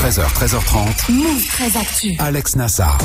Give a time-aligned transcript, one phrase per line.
[0.00, 1.12] 13h, 13h30.
[1.12, 2.16] Move 13 Actu.
[2.20, 2.96] Alex Nassar.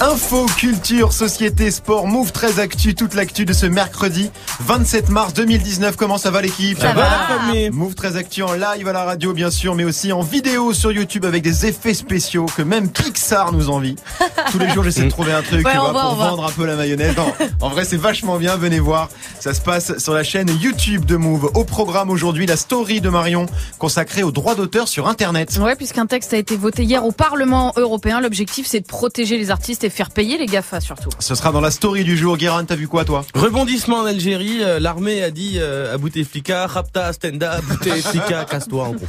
[0.00, 4.30] Info, culture, société, sport, Move 13 Actu, toute l'actu de ce mercredi
[4.60, 5.96] 27 mars 2019.
[5.96, 6.78] Comment ça va l'équipe?
[6.78, 7.28] Ça va?
[7.70, 10.90] Move 13 Actu en live à la radio bien sûr, mais aussi en vidéo sur
[10.90, 13.96] YouTube avec des effets spéciaux que même Pixar nous envie.
[14.50, 16.46] Tous les jours j'essaie de trouver un truc Ouais, tu on vois, voit, pour vendre
[16.46, 17.14] un peu la mayonnaise.
[17.14, 17.30] Non,
[17.60, 19.10] en vrai c'est vachement bien, venez voir.
[19.38, 21.50] Ça se passe sur la chaîne YouTube de Move.
[21.52, 23.44] Au programme aujourd'hui la story de Marion
[23.78, 25.58] consacrée aux droits d'auteur sur Internet.
[25.60, 28.20] Ouais, puisqu'un texte a été voté hier au Parlement européen.
[28.20, 31.10] L'objectif, c'est de protéger les artistes et faire payer les GAFA surtout.
[31.18, 32.36] Ce sera dans la story du jour.
[32.36, 33.24] Guérin, t'as vu quoi toi?
[33.34, 38.92] Rebondissement en Algérie, euh, l'armée a dit euh, à Bouteflika, Rapta, Stenda, Bouteflika, casse-toi en
[38.92, 39.06] gros.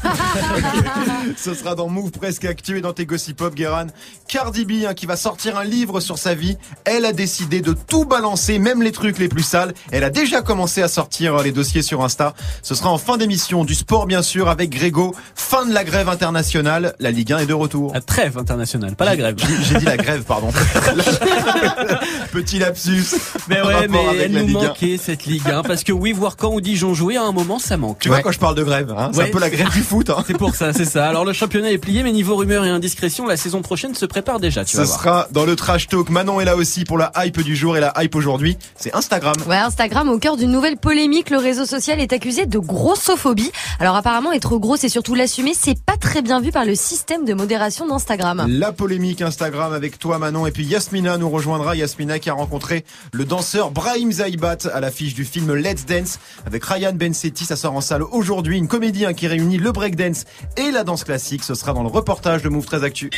[1.38, 3.88] Ce sera dans Move Presque Actu et dans tes Gossip Pop, Guérin.
[4.27, 6.58] Cardi B, hein, qui va sortir un livre sur sa vie.
[6.86, 9.73] Elle a décidé de tout balancer, même les trucs les plus sales.
[9.91, 12.33] Elle a déjà commencé à sortir euh, les dossiers sur Insta.
[12.61, 13.66] Ce sera en fin d'émission.
[13.66, 15.16] Du sport, bien sûr, avec Grégo.
[15.36, 16.95] Fin de la grève internationale.
[16.99, 17.92] La Ligue 1 est de retour.
[17.94, 19.36] La trêve internationale, pas la grève.
[19.64, 20.48] J'ai dit la grève, pardon.
[22.31, 23.03] Petit lapsus.
[23.50, 24.67] Mais ouais, mais elle nous Ligue 1.
[24.67, 27.59] manquait cette Ligue 1 parce que oui, voir quand ou Dijon jouer à un moment,
[27.59, 28.00] ça manque.
[28.00, 29.28] Tu vois quand je parle de grève, hein, c'est Ouais.
[29.28, 30.09] un peu la grève du foot.
[30.09, 30.23] Hein.
[30.26, 31.09] C'est pour ça, c'est ça.
[31.09, 34.39] Alors le championnat est plié, mais niveau rumeurs et indiscrétion, la saison prochaine se prépare
[34.39, 34.64] déjà.
[34.64, 34.98] Tu vas voir.
[34.98, 36.09] sera dans le trash talk.
[36.09, 39.36] Manon est là aussi pour la hype du jour et la hype aujourd'hui, c'est Instagram.
[39.45, 41.31] Ouais, Instagram au cœur d'une nouvelle polémique.
[41.31, 43.52] Le réseau social est accusé de grossophobie.
[43.81, 45.52] Alors apparemment, être gros, c'est surtout l'assumer.
[45.59, 48.45] C'est pas très bien vu par le système de modération d'Instagram.
[48.47, 51.75] La polémique Instagram avec toi Manon et puis Yasmina nous rejoindra.
[51.75, 56.63] Yasmina qui a rencontré le danseur Brahim Zaibat à l'affiche du film Let's Dance avec
[56.63, 57.45] Ryan Bensetti.
[57.45, 58.59] Ça sort en salle aujourd'hui.
[58.59, 61.43] Une comédie hein, qui réunit le breakdance et la danse classique.
[61.43, 63.09] Ce sera dans le reportage de Move 13 Actu.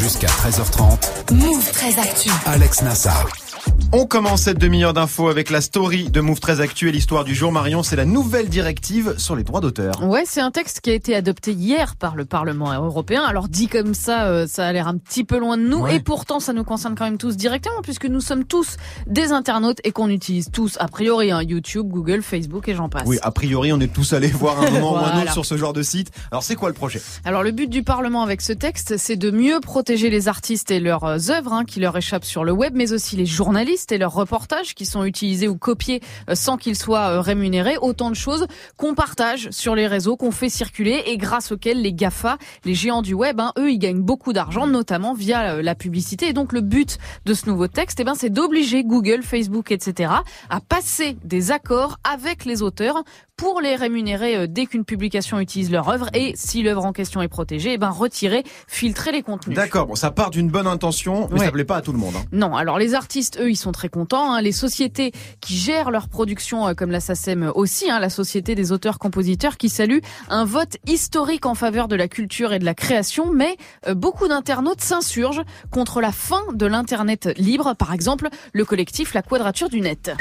[0.00, 1.34] Jusqu'à 13h30.
[1.34, 2.30] Move 13 Actu.
[2.46, 3.49] Alex Nassar.
[3.92, 7.34] On commence cette demi-heure d'infos avec la story de Move 13 Actu et l'histoire du
[7.34, 7.50] jour.
[7.50, 10.00] Marion, c'est la nouvelle directive sur les droits d'auteur.
[10.08, 13.24] Ouais, c'est un texte qui a été adopté hier par le Parlement européen.
[13.24, 15.96] Alors dit comme ça, euh, ça a l'air un petit peu loin de nous, Ouais.
[15.96, 18.76] et pourtant ça nous concerne quand même tous directement, puisque nous sommes tous
[19.08, 23.02] des internautes et qu'on utilise tous a priori hein, YouTube, Google, Facebook et j'en passe.
[23.06, 25.56] Oui, a priori, on est tous allés voir un moment ou un autre sur ce
[25.56, 26.12] genre de site.
[26.30, 27.02] Alors, c'est quoi le projet?
[27.24, 30.78] Alors le but du Parlement avec ce texte, c'est de mieux protéger les artistes et
[30.78, 34.12] leurs œuvres hein, qui leur échappent sur le web, mais aussi les journalistes et leurs
[34.14, 37.76] reportages qui sont utilisés ou copiés euh, sans qu'ils soient euh, rémunérés.
[37.80, 38.46] Autant de choses
[38.76, 43.02] qu'on partage sur les réseaux, qu'on fait circuler et grâce auxquelles les GAFA, les géants
[43.02, 46.28] du web, hein, eux, ils gagnent beaucoup d'argent, notamment via euh, la publicité.
[46.28, 50.12] Et donc le but de ce nouveau texte, eh ben, c'est d'obliger Google, Facebook, etc.
[50.50, 53.02] à passer des accords avec les auteurs
[53.36, 57.28] pour les rémunérer dès qu'une publication utilise leur œuvre et si l'œuvre en question est
[57.28, 59.56] protégée, eh ben retirer, filtrer les contenus.
[59.56, 61.46] D'accord, bon, ça part d'une bonne intention, mais Ouais.
[61.46, 62.12] ça plaît pas à tout le monde.
[62.18, 62.24] hein.
[62.32, 64.32] Non, alors les artistes, eux, ils sont très contents.
[64.32, 64.40] hein.
[64.42, 68.72] Les sociétés qui gèrent leur production, euh, comme la SACEM aussi, hein, la Société des
[68.72, 69.98] auteurs-compositeurs, qui salue
[70.28, 74.28] un vote historique en faveur de la culture et de la création, mais euh, beaucoup
[74.28, 79.80] d'internautes s'insurgent contre la fin de l'Internet libre, par exemple le collectif La Quadrature du
[79.80, 80.12] Net.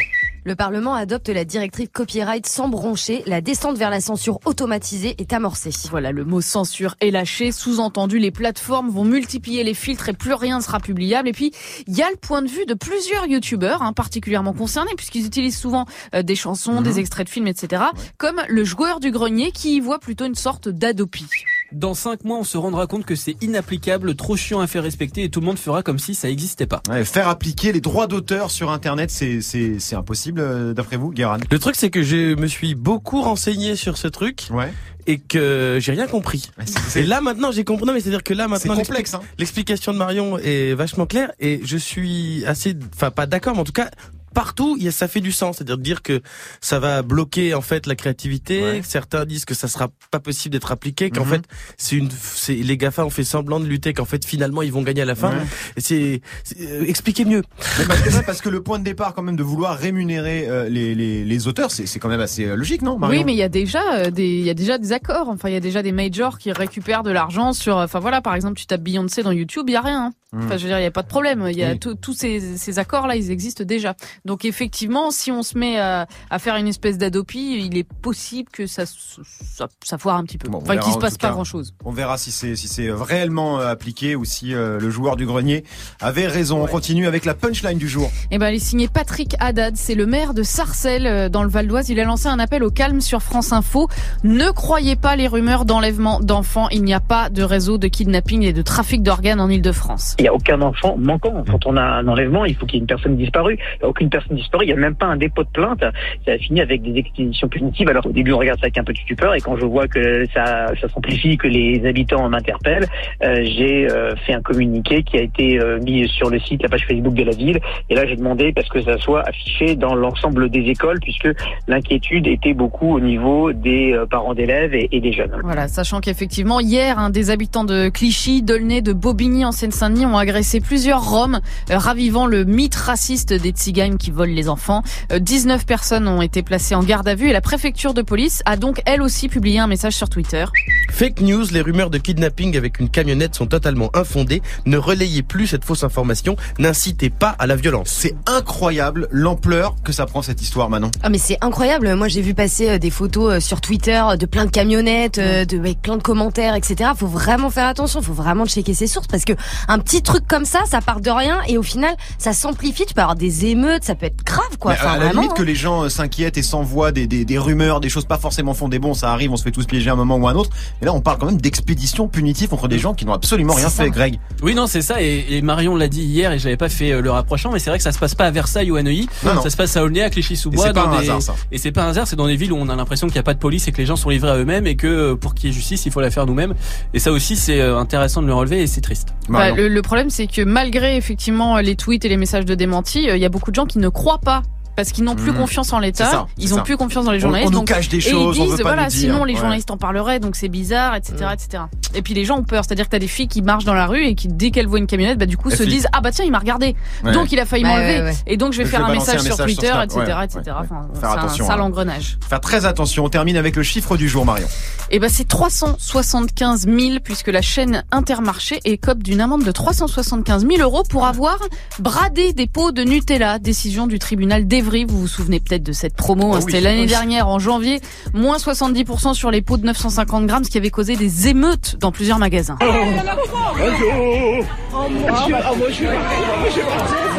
[0.46, 3.24] Le Parlement adopte la directive copyright sans broncher.
[3.26, 5.72] La descente vers la censure automatisée est amorcée.
[5.90, 7.52] Voilà, le mot censure est lâché.
[7.52, 11.28] Sous-entendu, les plateformes vont multiplier les filtres et plus rien ne sera publiable.
[11.28, 11.52] Et puis,
[11.88, 15.58] il y a le point de vue de plusieurs youtubeurs, hein, particulièrement concernés, puisqu'ils utilisent
[15.58, 15.86] souvent
[16.16, 17.84] euh, des chansons, des extraits de films, etc.
[18.18, 21.28] Comme le joueur du grenier qui y voit plutôt une sorte d'adopie.
[21.72, 25.24] Dans 5 mois, on se rendra compte que c'est inapplicable, trop chiant à faire respecter
[25.24, 26.81] et tout le monde fera comme si ça existait pas.
[26.90, 31.12] Ouais, faire appliquer les droits d'auteur sur Internet, c'est c'est c'est impossible euh, d'après vous,
[31.12, 34.74] Guéran Le truc c'est que je me suis beaucoup renseigné sur ce truc Ouais.
[35.06, 36.50] et que j'ai rien compris.
[36.96, 37.86] Et là maintenant j'ai compris.
[37.86, 39.13] Non mais c'est à dire que là c'est maintenant complexe.
[39.13, 39.22] Hein.
[39.38, 43.66] l'explication de Marion est vachement claire et je suis assez, enfin pas d'accord, mais en
[43.66, 43.91] tout cas
[44.34, 46.22] partout, il y a, ça fait du sens, c'est-à-dire de dire que
[46.62, 48.62] ça va bloquer en fait la créativité.
[48.62, 48.82] Ouais.
[48.84, 51.30] Certains disent que ça sera pas possible d'être appliqué, qu'en Mhm.
[51.32, 51.42] fait
[51.78, 54.81] c'est une, c'est les Gafa ont fait semblant de lutter, qu'en fait finalement ils vont
[54.84, 55.31] gagner à la fin.
[55.31, 55.46] Ouais.
[55.78, 56.22] C'est,
[56.60, 57.44] euh, expliquez mieux.
[57.80, 60.70] Mais parce, que, parce que le point de départ, quand même, de vouloir rémunérer euh,
[60.70, 63.18] les, les, les auteurs, c'est c'est quand même assez euh, logique, non Marion?
[63.20, 65.30] Oui, mais il y a déjà euh, des, il y a déjà des accords.
[65.30, 67.78] Enfin, il y a déjà des majors qui récupèrent de l'argent sur.
[67.78, 70.14] Enfin voilà, par exemple, tu tapes Beyoncé dans YouTube, il y a rien.
[70.31, 70.44] Hmm.
[70.44, 71.48] Enfin, je veux dire, il y a pas de problème.
[71.50, 71.80] Il y a Oui.
[71.80, 73.96] tous ces, ces accords là, ils existent déjà.
[74.26, 78.48] Donc effectivement, si on se met à, à faire une espèce d'adopie, il est possible
[78.52, 80.48] que ça, se- ça, ça foire un petit peu.
[80.50, 81.34] Bon, enfin, qu'il se en passe pas cas.
[81.34, 81.74] grand chose.
[81.84, 85.26] On verra si c'est si c'est réellement euh, appliqué ou si euh, le joueur du
[85.26, 85.64] grenier
[86.00, 86.62] avait raison.
[86.64, 88.12] On continue avec la punchline du jour.
[88.30, 89.78] Eh ben, il est signé Patrick Haddad.
[89.78, 91.90] C'est le maire de Sarcelles, euh, dans le Val d'Oise.
[91.90, 93.88] Il a lancé un appel au calme sur France Info.
[94.24, 96.70] Ne croyez pas les rumeurs d'enlèvement d'enfants.
[96.70, 100.16] Il n'y a pas de réseau de kidnapping et de trafic d'organes en Ile-de-France.
[100.19, 101.44] Il n'y a aucun enfant manquant.
[101.50, 103.57] Quand on a un enlèvement, il faut qu'il y ait une personne disparue.
[103.57, 104.66] Il n'y a aucune personne disparue.
[104.66, 105.83] Il n'y a même pas un dépôt de plainte.
[106.25, 107.88] Ça a fini avec des expéditions punitives.
[107.88, 109.33] Alors au début, on regarde ça avec un peu de stupeur.
[109.33, 112.88] Et quand je vois que ça, ça s'amplifie, que les habitants m'interpellent,
[113.24, 116.69] euh, j'ai euh, fait un communiqué qui a été euh, mis sur le site, la
[116.69, 117.60] page Facebook de la ville.
[117.89, 121.30] Et là, j'ai demandé parce que ça soit affiché dans l'ensemble des écoles, puisque
[121.68, 125.31] l'inquiétude était beaucoup au niveau des euh, parents d'élèves et, et des jeunes.
[125.44, 130.18] Voilà, sachant qu'effectivement, hier, un des habitants de Clichy, d'Aulnay, de Bobigny en Seine-Saint-Denis ont
[130.18, 131.40] agressé plusieurs Roms,
[131.70, 134.84] euh, ravivant le mythe raciste des tziganes qui volent les enfants.
[135.12, 138.42] Euh, 19 personnes ont été placées en garde à vue et la préfecture de police
[138.46, 140.46] a donc elle aussi publié un message sur Twitter.
[140.92, 144.42] Fake news, les rumeurs de kidnapping avec une camionnette sont totalement infondées.
[144.66, 146.36] Ne relayez plus cette fausse information.
[146.58, 147.90] N'incitez pas à la violence.
[147.90, 150.92] C'est incroyable l'ampleur que ça prend cette histoire, Manon.
[151.04, 151.94] Ah mais c'est incroyable.
[151.96, 155.46] Moi j'ai vu passer euh, des photos euh, sur Twitter de plein de camionnettes, euh,
[155.46, 156.92] de avec plein de commentaires, etc.
[156.96, 158.02] Faut vraiment faire attention.
[158.02, 159.34] Faut vraiment checker ses sources parce que
[159.68, 162.86] un petit truc comme ça, ça part de rien et au final ça s'amplifie.
[162.86, 164.72] Tu peux avoir des émeutes, ça peut être grave quoi.
[164.74, 165.46] Enfin, à la vraiment, limite que hein.
[165.46, 168.80] les gens euh, s'inquiètent et s'envoient des, des, des rumeurs, des choses pas forcément fondées.
[168.80, 170.50] Bon, ça arrive, on se fait tous piéger à un moment ou à un autre.
[170.81, 173.69] Mais là, on parle quand même d'expéditions punitives contre des gens qui n'ont absolument rien
[173.69, 173.84] ça.
[173.84, 174.19] fait, Greg.
[174.42, 175.01] Oui, non, c'est ça.
[175.01, 177.69] Et, et Marion l'a dit hier, et j'avais pas fait euh, le rapprochement, mais c'est
[177.69, 179.07] vrai que ça se passe pas à Versailles ou à Neuilly.
[179.24, 179.42] Non, non.
[179.42, 180.68] Ça se passe à Aulnay, à Et Clichy-sous-Bois.
[180.68, 181.36] c'est pas dans un des- hasard, ça.
[181.51, 183.19] Et c'est pas un hasard, c'est dans des villes où on a l'impression qu'il n'y
[183.19, 185.16] a pas de police et que les gens sont livrés à eux-mêmes et que euh,
[185.16, 186.54] pour qu'il y ait justice, il faut la faire nous-mêmes.
[186.94, 189.10] Et ça aussi, c'est intéressant de le relever et c'est triste.
[189.28, 189.56] Bah, Marion.
[189.56, 193.18] le, le problème, c'est que malgré effectivement les tweets et les messages de démenti, euh,
[193.18, 194.44] il y a beaucoup de gens qui ne croient pas
[194.80, 195.36] parce qu'ils n'ont plus Mmh.
[195.38, 196.64] confiance en l'État, ça, ils ont ça.
[196.64, 197.50] plus confiance dans les On, journalistes.
[197.50, 199.00] on nous donc- cache des et choses, ils on disent veut pas voilà nous dire.
[199.00, 199.40] sinon les Ouais.
[199.42, 201.34] journalistes en parleraient donc c'est bizarre etc Mm.
[201.34, 201.64] etc
[201.96, 203.66] et puis les gens ont peur c'est à dire que t'as des filles qui marchent
[203.66, 205.88] dans la rue et qui dès qu'elles voient une camionnette bah du coup se disent
[205.92, 207.12] ah bah tiens il m'a regardé Ouais.
[207.12, 208.14] donc il a failli Ouais, m'enlever ouais, ouais.
[208.28, 209.98] et donc je vais Je faire vais un message un sur message sur Twitter etc
[210.18, 211.64] Ouais, etc ouais, Enfin, Faire c'est un attention, sale hein.
[211.64, 213.04] engrenage Faire très attention.
[213.06, 214.48] On termine avec le chiffre du jour, Marion.
[214.92, 220.62] et ben c'est 375 000 puisque la chaîne Intermarché écope d'une amende de 375 000
[220.62, 221.38] euros pour avoir
[221.80, 223.40] bradé des pots de Nutella.
[223.40, 224.69] Décision du tribunal d'Evry.
[224.69, 226.31] Vous vous souvenez peut-être de cette promo.
[226.31, 226.88] Ah hein, oui, C'était l'année oui.
[226.88, 227.81] dernière en janvier.
[228.13, 231.92] Moins 70% sur les pots de 950 grammes, ce qui avait causé des émeutes dans
[231.92, 232.57] plusieurs magasins.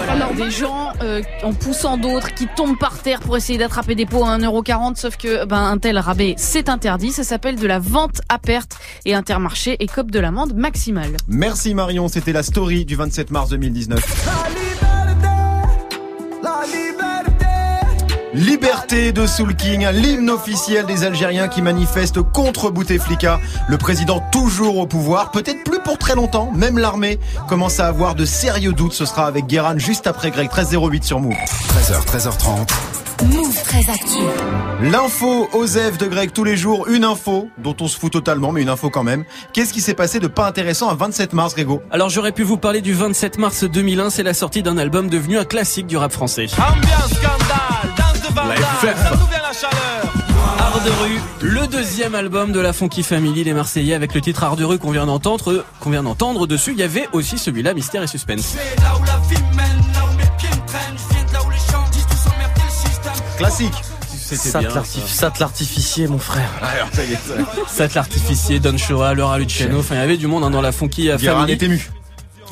[0.08, 4.06] Alors des gens euh, en poussant d'autres qui tombent par terre pour essayer d'attraper des
[4.06, 7.79] pots à 1,40€, sauf que ben, un tel rabais c'est interdit, ça s'appelle de la
[7.79, 11.17] vente à perte et Intermarché écope de l'amende maximale.
[11.29, 14.80] Merci Marion, c'était la story du 27 mars 2019.
[18.32, 23.41] Liberté de Soul King, l'hymne officiel des Algériens qui manifestent contre Bouteflika.
[23.69, 26.53] Le président toujours au pouvoir, peut-être plus pour très longtemps.
[26.55, 27.19] Même l'armée
[27.49, 28.93] commence à avoir de sérieux doutes.
[28.93, 31.32] Ce sera avec Guéran juste après Greg 1308 sur Move.
[31.32, 32.69] 13h, 13h30.
[33.25, 34.19] Move très actu.
[34.81, 38.62] L'info Osef de Greg tous les jours, une info dont on se fout totalement, mais
[38.62, 39.25] une info quand même.
[39.53, 41.82] Qu'est-ce qui s'est passé de pas intéressant à 27 mars, Grégo?
[41.91, 45.37] Alors j'aurais pu vous parler du 27 mars 2001, c'est la sortie d'un album devenu
[45.37, 46.47] un classique du rap français.
[46.56, 47.80] Ambiance scandale,
[48.35, 50.12] danse de vandale, ça nous vient la chaleur.
[50.59, 54.44] Art de rue, le deuxième album de la Funky Family, les Marseillais, avec le titre
[54.44, 57.75] Art de rue qu'on vient d'entendre, qu'on vient d'entendre dessus, il y avait aussi celui-là,
[57.75, 58.56] Mystère et Suspense.
[63.37, 63.73] Classique.
[64.31, 66.49] Te l'artificier, mon frère.
[67.67, 70.73] Sat l'artificier, Don Shoah, Laura Luciano, enfin il y avait du monde hein, dans la
[70.73, 71.58] Funky Family.
[71.60, 71.91] ému.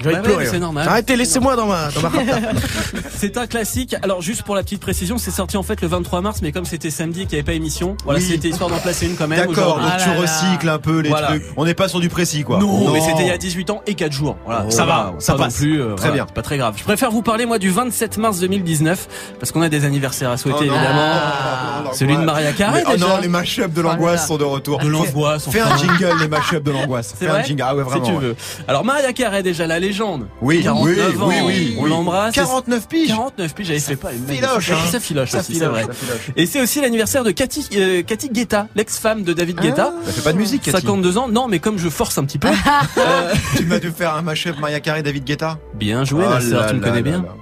[0.05, 0.59] Envie Bah pleurer, c'est ouais.
[0.59, 0.87] normal.
[0.89, 2.11] Arrêtez, laissez-moi dans ma, dans ma
[3.17, 3.97] C'est un classique.
[4.03, 6.65] Alors juste pour la petite précision, c'est sorti en fait le 23 mars, mais comme
[6.65, 8.27] c'était samedi et qu'il n'y avait pas émission, voilà, Oui.
[8.29, 9.39] c'était histoire d'en placer une quand même.
[9.47, 10.21] D'accord, donc Ah tu là là.
[10.21, 11.29] recycles un peu les Voilà.
[11.29, 11.45] trucs.
[11.57, 12.59] On n'est pas sur du précis, quoi.
[12.59, 14.37] Non, mais c'était il y a 18 ans et 4 jours.
[14.45, 15.55] Voilà, Oh, ça va, ça pas passe.
[15.55, 15.81] non plus.
[15.83, 16.27] euh, Très voilà, bien.
[16.35, 16.75] Pas très grave.
[16.77, 19.09] Je préfère vous parler moi du 27 mars 2019
[19.41, 20.75] parce qu'on a des anniversaires à souhaiter Oh non.
[20.75, 21.01] évidemment.
[21.03, 21.85] Ah.
[21.93, 24.27] Celui de Maria Carré oh non, les mashups de l'angoisse là.
[24.27, 24.79] sont de retour.
[24.79, 27.15] De l'angoisse, Fais un jingle, les mashups de l'angoisse.
[27.19, 27.65] C'est Fais un vrai jingle.
[27.67, 28.05] Ah ouais, vraiment.
[28.05, 28.37] si tu veux.
[28.67, 30.27] Alors Maria Carré déjà la légende.
[30.41, 31.27] Oui, 49 oui, ans.
[31.29, 31.77] oui, oui.
[31.79, 31.91] On oui.
[31.91, 32.35] l'embrasse.
[32.35, 33.09] 49 piges.
[33.09, 34.77] 49 puis j'avais fait pas une filoche, hein.
[34.91, 35.83] Ça filoche Ça aussi, c'est filoche, vrai.
[35.87, 36.31] ça filoche.
[36.37, 39.93] Et c'est aussi l'anniversaire de Cathy, euh, Cathy Guetta, l'ex-femme de David Guetta.
[40.07, 40.77] Ça fait pas de musique, Cathy.
[40.79, 41.29] 52 ans.
[41.29, 42.49] Non, mais comme je force un petit peu.
[42.99, 45.59] euh, Tu m'as dû faire un mashup Maria Carré, David Guetta.
[45.75, 47.23] bien joué, Oh ma tu me connais bien.
[47.23, 47.35] là.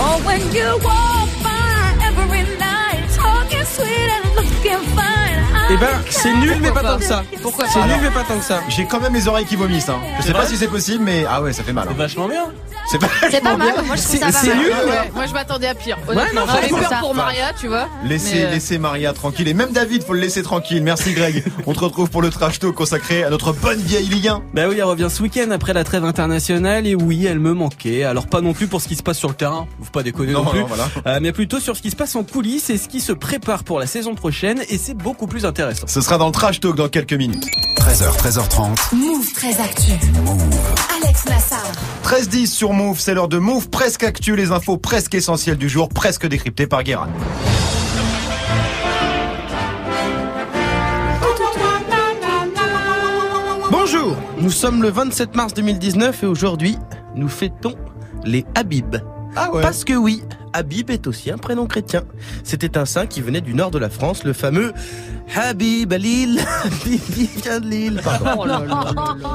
[0.00, 4.27] Oh, when you walk by every night, talking sweet and looking fine.
[5.70, 7.22] Eh ben, c'est nul, mais pas tant que ça.
[7.42, 8.60] Pourquoi C'est nul, mais pas tant que ça.
[8.68, 9.90] J'ai quand même les oreilles qui vomissent.
[9.90, 10.00] Hein.
[10.18, 11.86] Je sais pas vrai si c'est possible, mais ah ouais, ça fait mal.
[11.88, 11.94] Hein.
[11.96, 12.44] vachement bien.
[12.90, 13.08] C'est pas.
[13.30, 13.74] C'est pas mal.
[13.86, 14.56] Moi je trouve ça pas mal.
[14.58, 15.98] nul, Ouais, moi je m'attendais à pire.
[16.08, 16.96] Honnêtement, non, j'avais peur ça.
[17.00, 17.88] pour Maria, tu vois.
[18.04, 19.46] Laissez, euh, laissez Maria tranquille.
[19.48, 20.82] Et même David, faut le laisser tranquille.
[20.82, 21.44] Merci Greg.
[21.66, 24.42] On te retrouve pour le trash talk consacré à notre bonne vieille Ligue 1.
[24.54, 28.04] Bah oui, elle revient ce week-end après la trêve internationale et oui, elle me manquait.
[28.04, 30.32] Alors pas non plus pour ce qui se passe sur le terrain, faut pas déconner
[30.32, 30.88] non, Non, plus, non, voilà.
[31.06, 33.64] Euh, mais plutôt sur ce qui se passe en coulisses et ce qui se prépare
[33.64, 35.86] pour la saison prochaine et c'est beaucoup plus intéressant.
[35.86, 37.44] Ce sera dans le trash talk dans quelques minutes.
[37.78, 38.94] 13h, 13h30.
[38.94, 39.92] Move très actu.
[41.02, 41.62] Alex Nassar.
[42.08, 45.90] 13-10 sur Move, c'est l'heure de Move presque actu, les infos presque essentielles du jour,
[45.90, 47.10] presque décryptées par Guérin.
[53.70, 56.78] Bonjour, nous sommes le 27 mars 2019 et aujourd'hui,
[57.14, 57.74] nous fêtons
[58.24, 58.96] les Habib.
[59.40, 59.62] Ah ouais.
[59.62, 62.02] Parce que oui, Habib est aussi un prénom chrétien.
[62.42, 64.72] C'était un saint qui venait du nord de la France, le fameux
[65.36, 66.40] Habib Alil.
[66.64, 68.00] Habib vient de Lille.
[68.02, 68.44] Pardon.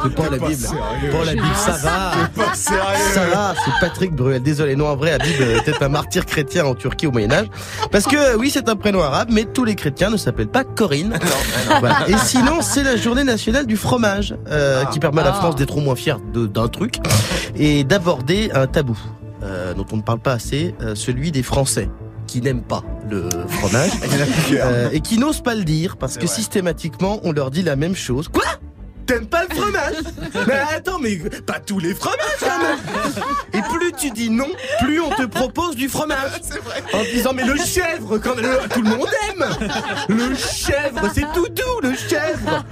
[0.03, 0.67] C'est pas la Bible.
[1.11, 2.11] Pas la Bible, ça va.
[2.53, 4.41] Ça va, c'est Patrick Bruel.
[4.41, 7.47] Désolé, non, en vrai, Habib euh, était un martyr chrétien en Turquie au Moyen-Âge.
[7.91, 11.17] Parce que, oui, c'est un prénom arabe, mais tous les chrétiens ne s'appellent pas Corinne.
[11.79, 12.09] Voilà.
[12.09, 15.77] Et sinon, c'est la journée nationale du fromage, euh, qui permet à la France d'être
[15.77, 16.97] au moins fière d'un truc
[17.55, 18.97] et d'aborder un tabou
[19.43, 21.89] euh, dont on ne parle pas assez, euh, celui des Français
[22.27, 23.91] qui n'aiment pas le fromage
[24.53, 26.35] euh, et qui n'osent pas le dire parce que vrai.
[26.35, 28.29] systématiquement on leur dit la même chose.
[28.29, 28.43] Quoi?
[29.05, 29.95] T'aimes pas le fromage
[30.47, 32.77] Mais attends, mais pas tous les fromages quand même
[33.53, 34.47] Et plus tu dis non,
[34.81, 36.31] plus on te propose du fromage.
[36.41, 36.81] C'est vrai.
[36.93, 39.45] En disant mais le chèvre, quand le- tout le monde aime
[40.09, 42.63] Le chèvre, c'est tout doux le chèvre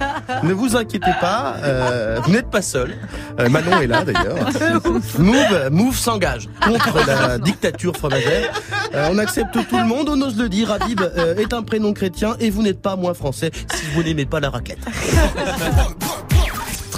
[0.42, 2.96] Ne vous inquiétez pas, euh, vous n'êtes pas seul.
[3.38, 4.48] Euh, Manon est là d'ailleurs.
[5.18, 8.52] Move, Move s'engage contre la dictature fromagère.
[8.94, 10.70] Euh, on accepte tout le monde, on ose le dire.
[10.72, 14.26] Habib euh, est un prénom chrétien et vous n'êtes pas moins français si vous n'aimez
[14.26, 14.78] pas la raquette.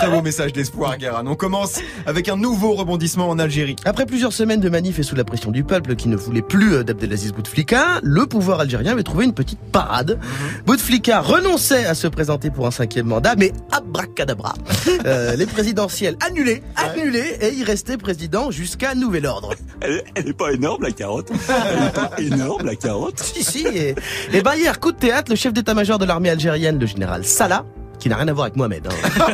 [0.05, 1.27] Très beau message d'espoir, Guérin.
[1.27, 3.77] On commence avec un nouveau rebondissement en Algérie.
[3.87, 6.75] Après plusieurs semaines de manifs et sous la pression du peuple qui ne voulait plus
[6.75, 10.19] euh, d'Abdelaziz Bouteflika, le pouvoir algérien avait trouvé une petite parade.
[10.67, 14.55] Bouteflika renonçait à se présenter pour un cinquième mandat, mais abracadabra.
[15.07, 19.55] Euh, les présidentielles annulées, annulées, et il restait président jusqu'à nouvel ordre.
[19.81, 23.67] Elle, elle est pas énorme la carotte Elle est pas énorme la carotte Si, si,
[23.67, 23.95] et,
[24.33, 27.67] et ben hier, coup de théâtre, le chef d'état-major de l'armée algérienne, le général Salah,
[28.05, 29.27] qui n'a rien à voir avec Mohamed, hein,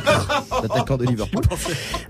[0.63, 1.43] l'attaquant de Liverpool,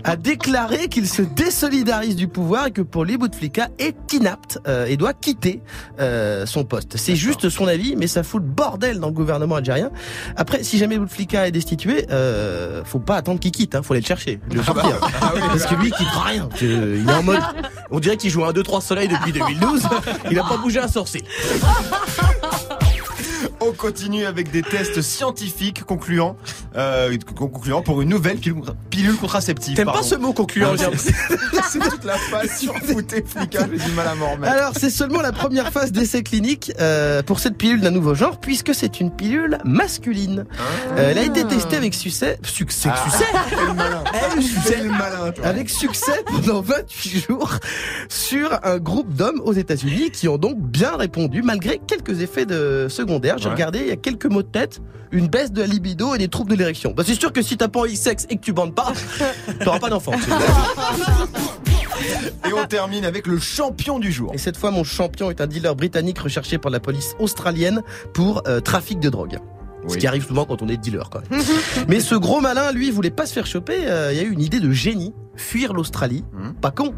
[0.03, 4.85] a déclaré qu'il se désolidarise du pouvoir et que pour lui, Bouteflika est inapte euh,
[4.85, 5.63] et doit quitter
[5.99, 6.97] euh, son poste.
[6.97, 9.89] C'est juste son avis, mais ça fout le bordel dans le gouvernement algérien.
[10.35, 14.01] Après, si jamais Bouteflika est destitué, euh, faut pas attendre qu'il quitte, hein, faut aller
[14.01, 14.99] le chercher, le sortir.
[14.99, 16.47] Parce que lui, il quittera rien.
[16.61, 17.41] Il est en mode,
[17.89, 19.81] on dirait qu'il joue un 2-3 soleil depuis 2012.
[20.29, 21.23] Il a pas bougé un sourcil.
[23.63, 26.35] On continue avec des tests scientifiques concluants,
[26.75, 29.75] euh, concluants pour une nouvelle pilule, contraceptive.
[29.75, 30.73] T'aimes pas ce mot concluant.
[31.69, 34.51] C'est toute la phase sur Bouteflika, j'ai du mal à m'en remettre.
[34.51, 38.39] Alors, c'est seulement la première phase d'essai clinique euh, pour cette pilule d'un nouveau genre,
[38.39, 40.45] puisque c'est une pilule masculine.
[40.97, 43.03] Euh, elle a été testée avec succès, succès, Ah.
[43.09, 44.03] succès, Fais le malin.
[44.13, 45.45] Elle, Fais le malin, toi.
[45.45, 47.51] avec succès pendant 28 jours
[48.09, 52.87] sur un groupe d'hommes aux États-Unis qui ont donc bien répondu malgré quelques effets de
[52.89, 53.37] secondaires.
[53.37, 53.50] J'ai.
[53.51, 54.81] Regardé, il y a quelques mots de tête,
[55.11, 56.93] une baisse de la libido et des troubles de l'érection.
[56.95, 58.91] Bah, c'est sûr que si t'as pas envie de sexe et que tu bandes pas,
[59.63, 60.13] t'auras pas d'enfant.
[62.49, 64.31] Et on termine avec le champion du jour.
[64.33, 68.41] Et cette fois, mon champion est un dealer britannique recherché par la police australienne pour
[68.47, 69.37] euh, trafic de drogue.
[69.87, 71.21] Ce qui arrive souvent quand on est dealer, quoi.
[71.87, 73.85] Mais ce gros malin, lui, voulait pas se faire choper.
[73.87, 75.13] euh, Il y a eu une idée de génie.
[75.35, 76.23] Fuir l'Australie.
[76.33, 76.53] Mhm.
[76.55, 76.93] Pas con.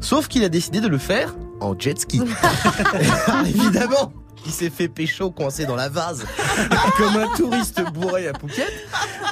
[0.00, 2.20] Sauf qu'il a décidé de le faire en jet ski.
[3.46, 4.12] Évidemment.
[4.46, 6.24] Il s'est fait pécho coincé dans la vase
[6.96, 8.66] comme un touriste bourré à Phuket.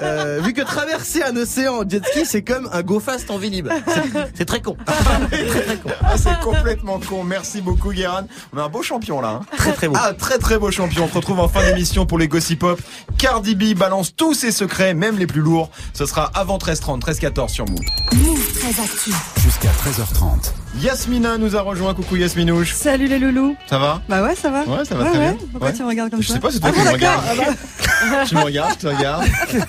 [0.03, 3.39] Euh, vu que traverser un océan en jet ski, c'est comme un go fast en
[3.39, 3.69] Vélib.
[3.87, 4.03] C'est-
[4.35, 4.77] C'est très con.
[4.87, 5.91] très très con.
[6.03, 7.25] Ah, c'est complètement con.
[7.25, 8.27] Merci beaucoup, Guérin.
[8.55, 9.41] On a un beau champion là.
[9.41, 9.57] hein.
[9.57, 9.95] Très très bon.
[9.99, 11.05] Ah, très très beau champion.
[11.05, 12.81] On se retrouve en fin d'émission pour les Gossip Pop.
[13.17, 15.71] Cardi B balance tous ses secrets, même les plus lourds.
[15.95, 17.81] Ce sera avant 13h30, 13h14 sur Move.
[18.17, 19.17] Move très actif.
[19.43, 20.53] Jusqu'à 13h30.
[20.81, 21.95] Yasmina nous a rejoint.
[21.95, 22.75] Coucou Yasminouche.
[22.75, 23.57] Salut les loulous.
[23.67, 24.03] Ça va?
[24.11, 24.65] Bah ouais, ça va.
[24.65, 25.25] Ouais, ça va Ouais, très ouais.
[25.33, 25.37] bien.
[25.53, 25.75] Pourquoi Ouais.
[25.75, 27.25] tu me regardes comme Je ça sais pas, c'est toi Ah qui me regardes.
[28.29, 29.25] tu me regardes, je te regarde.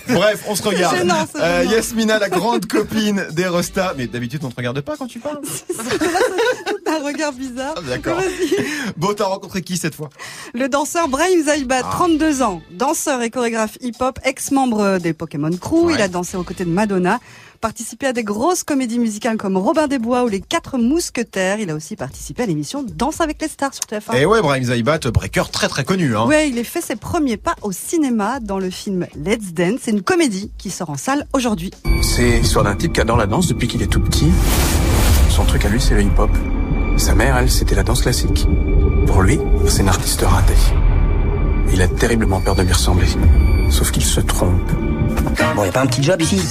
[0.10, 0.96] Bref, on se regarde.
[1.34, 1.64] C'est Euh.
[1.70, 3.94] Yasmina, la grande copine des Rostas.
[3.98, 5.40] Mais d'habitude, on te regarde pas quand tu parles.
[6.88, 7.76] Un regard bizarre.
[7.78, 8.18] Ah, D'accord.
[8.96, 10.10] Bon, t'as rencontré qui cette fois?
[10.54, 11.90] Le danseur Brahim Zaïba, Ah.
[11.92, 15.92] 32 ans, danseur et chorégraphe hip-hop, ex-membre des Pokémon Crew.
[15.94, 17.20] Il a dansé aux côtés de Madonna,
[17.58, 21.60] participé à des grosses comédies musicales comme Robin des Bois ou Les Quatre Mousquetaires.
[21.60, 24.16] Il a aussi participé à l'émission Danse avec les stars sur TF1.
[24.18, 26.16] Eh ouais, Brahim Zaïbat, breaker très très connu.
[26.16, 26.26] Hein.
[26.26, 29.80] Ouais, il a fait ses premiers pas au cinéma dans le film Let's Dance.
[29.82, 31.72] C'est une comédie qui sort en salle aujourd'hui.
[32.02, 34.32] C'est l'histoire d'un type qui adore la danse depuis qu'il est tout petit.
[35.30, 36.32] Son truc à lui, c'est le hip-hop.
[36.98, 38.48] Sa mère, elle, c'était la danse classique.
[39.06, 40.54] Pour lui, c'est un artiste raté.
[41.74, 43.08] Il a terriblement peur de lui ressembler.
[43.70, 44.72] Sauf qu'il se trompe.
[45.56, 46.42] Bon, y a pas un petit job ici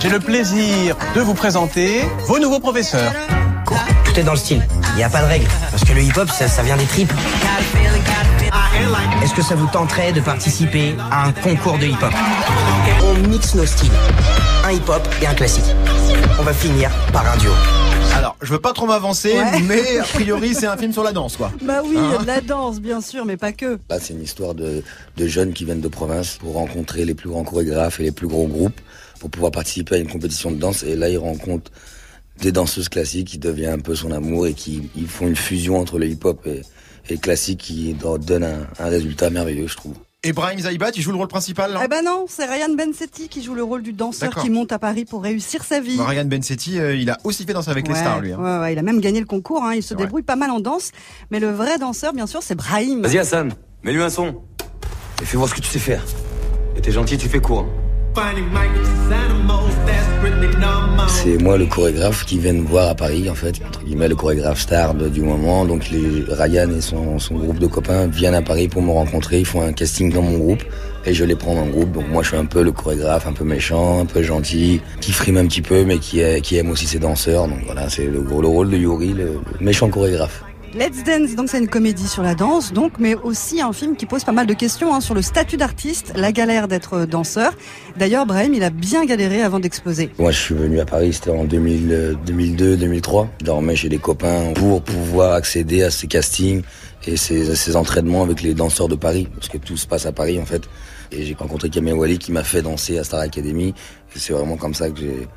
[0.00, 3.12] J'ai le plaisir de vous présenter vos nouveaux professeurs.
[4.04, 4.66] Tout est dans le style.
[4.96, 5.46] Y a pas de règle.
[5.70, 7.12] Parce que le hip-hop, ça, ça vient des tripes.
[9.22, 12.12] Est-ce que ça vous tenterait de participer à un concours de hip-hop
[13.04, 13.92] On mixe nos styles.
[14.64, 15.74] Un hip-hop et un classique.
[16.38, 17.52] On va finir par un duo.
[18.14, 19.60] Alors, je veux pas trop m'avancer, Ouais.
[19.66, 21.50] mais a priori, c'est un film sur la danse, quoi.
[21.62, 23.78] Bah oui, Hein de la danse, bien sûr, mais pas que.
[23.88, 24.82] Là, c'est une histoire de,
[25.16, 28.28] de jeunes qui viennent de province pour rencontrer les plus grands chorégraphes et les plus
[28.28, 28.80] gros groupes
[29.20, 30.82] pour pouvoir participer à une compétition de danse.
[30.82, 31.70] Et là, ils rencontrent
[32.40, 35.78] des danseuses classiques qui devient un peu son amour et qui ils font une fusion
[35.78, 36.62] entre le hip-hop et,
[37.08, 39.94] et le classique qui donne un, un résultat merveilleux, je trouve.
[40.24, 43.28] Et Brahim Zaibat, il joue le rôle principal, là Eh ben non, c'est Ryan Bensetti
[43.28, 46.00] qui joue le rôle du danseur qui monte à Paris pour réussir sa vie.
[46.00, 48.32] Ryan Bensetti, euh, il a aussi fait danser avec les stars, lui.
[48.32, 48.38] hein.
[48.38, 50.60] ouais, ouais, il a même gagné le concours, hein, il se débrouille pas mal en
[50.60, 50.92] danse.
[51.32, 53.02] Mais le vrai danseur, bien sûr, c'est Brahim.
[53.02, 53.52] Vas-y Hassan,
[53.82, 54.42] mets-lui un son.
[55.20, 56.04] Et fais voir ce que tu sais faire.
[56.76, 57.60] Et t'es gentil, tu fais court.
[57.68, 57.81] hein.
[61.08, 64.16] C'est moi le chorégraphe qui vient me voir à Paris, en fait, entre guillemets, le
[64.16, 65.64] chorégraphe star du moment.
[65.64, 65.84] Donc
[66.28, 69.40] Ryan et son, groupe de copains viennent à Paris pour me rencontrer.
[69.40, 70.62] Ils font un casting dans mon groupe
[71.06, 71.92] et je les prends dans le groupe.
[71.92, 75.12] Donc moi je suis un peu le chorégraphe, un peu méchant, un peu gentil, qui
[75.12, 77.48] frime un petit peu, mais qui, aime aussi ses danseurs.
[77.48, 80.42] Donc voilà, c'est le, le rôle de Yuri, le méchant chorégraphe.
[80.74, 84.06] Let's Dance, donc c'est une comédie sur la danse, donc, mais aussi un film qui
[84.06, 87.52] pose pas mal de questions hein, sur le statut d'artiste, la galère d'être danseur.
[87.98, 90.08] D'ailleurs, Brahim, il a bien galéré avant d'exploser.
[90.18, 93.28] Moi, je suis venu à Paris, c'était en 2000, euh, 2002, 2003.
[93.40, 96.62] Je dormais chez des copains pour pouvoir accéder à ces castings
[97.06, 100.12] et ces, ces entraînements avec les danseurs de Paris, parce que tout se passe à
[100.12, 100.62] Paris en fait.
[101.10, 103.74] Et j'ai rencontré Kamel Wally qui m'a fait danser à Star Academy.
[104.14, 105.28] C'est vraiment comme ça que j'ai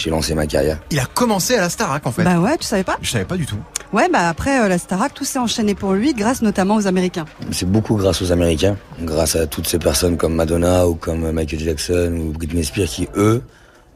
[0.00, 0.80] j'ai lancé ma carrière.
[0.90, 2.24] Il a commencé à la Starac, en fait.
[2.24, 3.58] Bah ouais, tu savais pas Je savais pas du tout.
[3.92, 7.26] Ouais, bah après euh, la Starac, tout s'est enchaîné pour lui, grâce notamment aux Américains.
[7.50, 11.60] C'est beaucoup grâce aux Américains, grâce à toutes ces personnes comme Madonna ou comme Michael
[11.60, 13.42] Jackson ou Britney Spears qui, eux,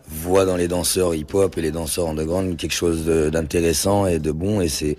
[0.08, 4.61] voient dans les danseurs hip-hop et les danseurs underground quelque chose d'intéressant et de bon.
[4.61, 4.99] Et c'est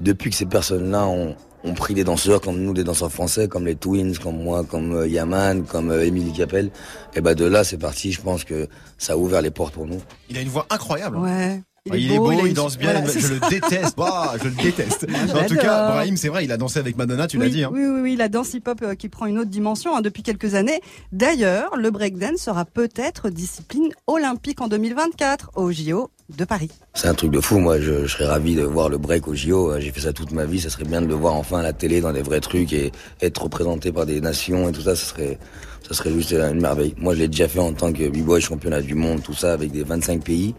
[0.00, 1.34] depuis que ces personnes-là ont,
[1.66, 4.94] ont pris des danseurs comme nous, des danseurs français, comme les Twins, comme moi, comme
[4.94, 6.70] euh, Yaman, comme euh, Emily Capel,
[7.14, 8.12] et ben de là c'est parti.
[8.12, 8.68] Je pense que
[8.98, 10.00] ça a ouvert les portes pour nous.
[10.30, 11.16] Il a une voix incroyable.
[11.18, 11.22] hein.
[11.22, 11.62] Ouais.
[11.88, 13.96] Ah, Il, est beau, il, une- danse bien, voilà, je le déteste.
[13.96, 15.06] Bah, je le déteste.
[15.34, 15.92] En tout cas.
[15.92, 17.62] Brahim, c'est vrai, il a dansé avec Madonna, tu l'as dit.
[17.62, 17.70] Hein.
[17.72, 20.56] Oui, oui, oui, la danse hip-hop euh, qui prend une autre dimension hein, depuis quelques
[20.56, 20.80] années.
[21.12, 26.70] D'ailleurs, le breakdance sera peut-être discipline olympique en 2024 au JO de Paris.
[26.94, 27.58] C'est un truc de fou.
[27.58, 29.78] Moi, je, serais ravi de voir le break au JO.
[29.78, 30.60] J'ai fait ça toute ma vie.
[30.60, 32.92] Ça serait bien de le voir enfin à la télé dans des vrais trucs et
[33.20, 34.96] être représenté par des nations et tout ça.
[34.96, 35.38] Ça serait,
[35.86, 36.94] ça serait juste une merveille.
[36.98, 39.70] Moi, je l'ai déjà fait en tant que b-boy championnat du monde, tout ça avec
[39.70, 40.54] des 25 pays.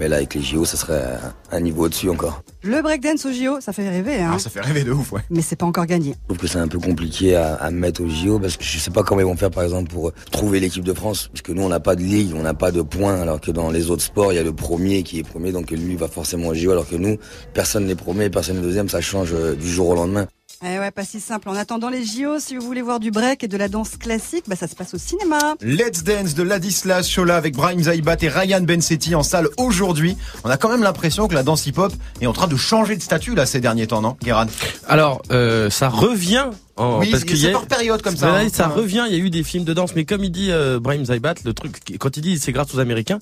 [0.00, 1.02] Mais là, avec les JO, ça serait
[1.50, 2.42] un, niveau au-dessus encore.
[2.62, 4.32] Le breakdance au JO, ça fait rêver, hein.
[4.34, 5.20] Ah, ça fait rêver de ouf, ouais.
[5.30, 6.14] Mais c'est pas encore gagné.
[6.22, 8.78] Je trouve que c'est un peu compliqué à, à mettre au JO parce que je
[8.78, 11.52] sais pas comment ils vont faire par exemple pour trouver l'équipe de France parce que
[11.52, 13.90] nous on n'a pas de ligue, on n'a pas de points alors que dans les
[13.90, 16.54] autres sports il y a le premier qui est premier donc lui va forcément au
[16.54, 17.18] JO alors que nous
[17.52, 20.26] personne n'est premier, personne n'est deuxième, ça change euh, du jour au lendemain.
[20.62, 21.48] Eh ouais, pas si simple.
[21.48, 24.44] En attendant les JO, si vous voulez voir du break et de la danse classique,
[24.46, 25.56] bah ça se passe au cinéma.
[25.60, 30.16] Let's Dance de Ladislas Chola avec Brahim Zaibat et Ryan Bensetti en salle aujourd'hui.
[30.44, 33.02] On a quand même l'impression que la danse hip-hop est en train de changer de
[33.02, 34.46] statut là ces derniers temps, non, Guéran
[34.86, 36.46] Alors, euh, ça revient.
[36.76, 38.48] En, Oui, parce qu'il y c'est a- par période comme ça, hein.
[38.52, 38.74] ça Ouais.
[38.74, 39.04] revient.
[39.08, 41.34] Il y a eu des films de danse, mais comme il dit euh, Brahim Zaibat,
[41.44, 43.20] le truc, quand il dit c'est grâce aux Américains,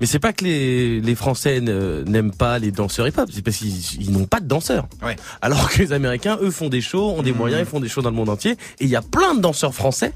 [0.00, 4.00] mais c'est pas que les, les Français n'aiment pas les danseurs hip-hop, c'est parce qu'ils
[4.00, 4.86] ils n'ont pas de danseurs.
[5.02, 5.16] Ouais.
[5.42, 7.36] Alors que les Américains, eux, font des shows, ont des Mmh.
[7.36, 9.40] moyens, ils font des shows dans le monde entier, et il y a plein de
[9.40, 10.12] danseurs français.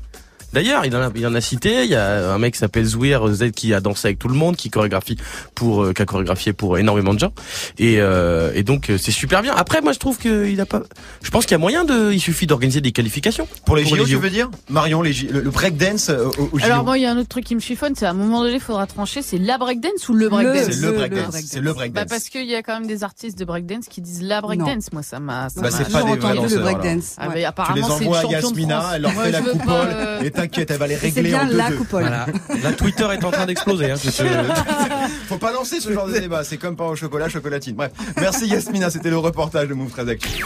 [0.52, 1.84] D'ailleurs, il en a, il en a cité.
[1.84, 4.34] Il y a un mec qui s'appelle Zouir Z qui a dansé avec tout le
[4.34, 5.16] monde, qui chorégraphie
[5.54, 7.32] pour, euh, qui a chorégraphié pour énormément de gens.
[7.78, 9.54] Et, euh, et donc euh, c'est super bien.
[9.54, 10.82] Après, moi je trouve qu'il a pas.
[11.22, 12.12] Je pense qu'il y a moyen de.
[12.12, 14.50] Il suffit d'organiser des qualifications Pour les JO, tu veux dire?
[14.70, 16.64] Marion, les J- le, le breakdance euh, au, au JO.
[16.64, 18.40] Alors moi, il y a un autre truc qui me chiffonne, c'est à un moment
[18.42, 20.70] donné, il faudra trancher, c'est la breakdance ou le breakdance?
[20.70, 21.36] C'est le breakdance.
[21.46, 22.04] C'est le breakdance.
[22.04, 24.92] Bah parce qu'il y a quand même des artistes de breakdance qui disent la breakdance.
[24.92, 25.48] Moi, ça m'a.
[25.50, 26.80] ça Bah, m'a- c'est pas des vrais danseurs.
[27.18, 28.92] Ah, les apparemment, c'est une envoies à championne de Yasmina, France.
[28.96, 31.76] elle leur fait la coupole, euh, t'inquiète, elle va les régler bien en la 2-2.
[31.76, 32.02] coupole.
[32.02, 32.26] Voilà.
[32.62, 33.90] La Twitter est en train d'exploser.
[33.90, 33.96] Hein,
[35.28, 37.74] Faut pas lancer ce genre de débat, c'est comme pain au chocolat, chocolatine.
[37.74, 40.44] Bref, merci Yasmina, c'était le reportage de Move très Actu.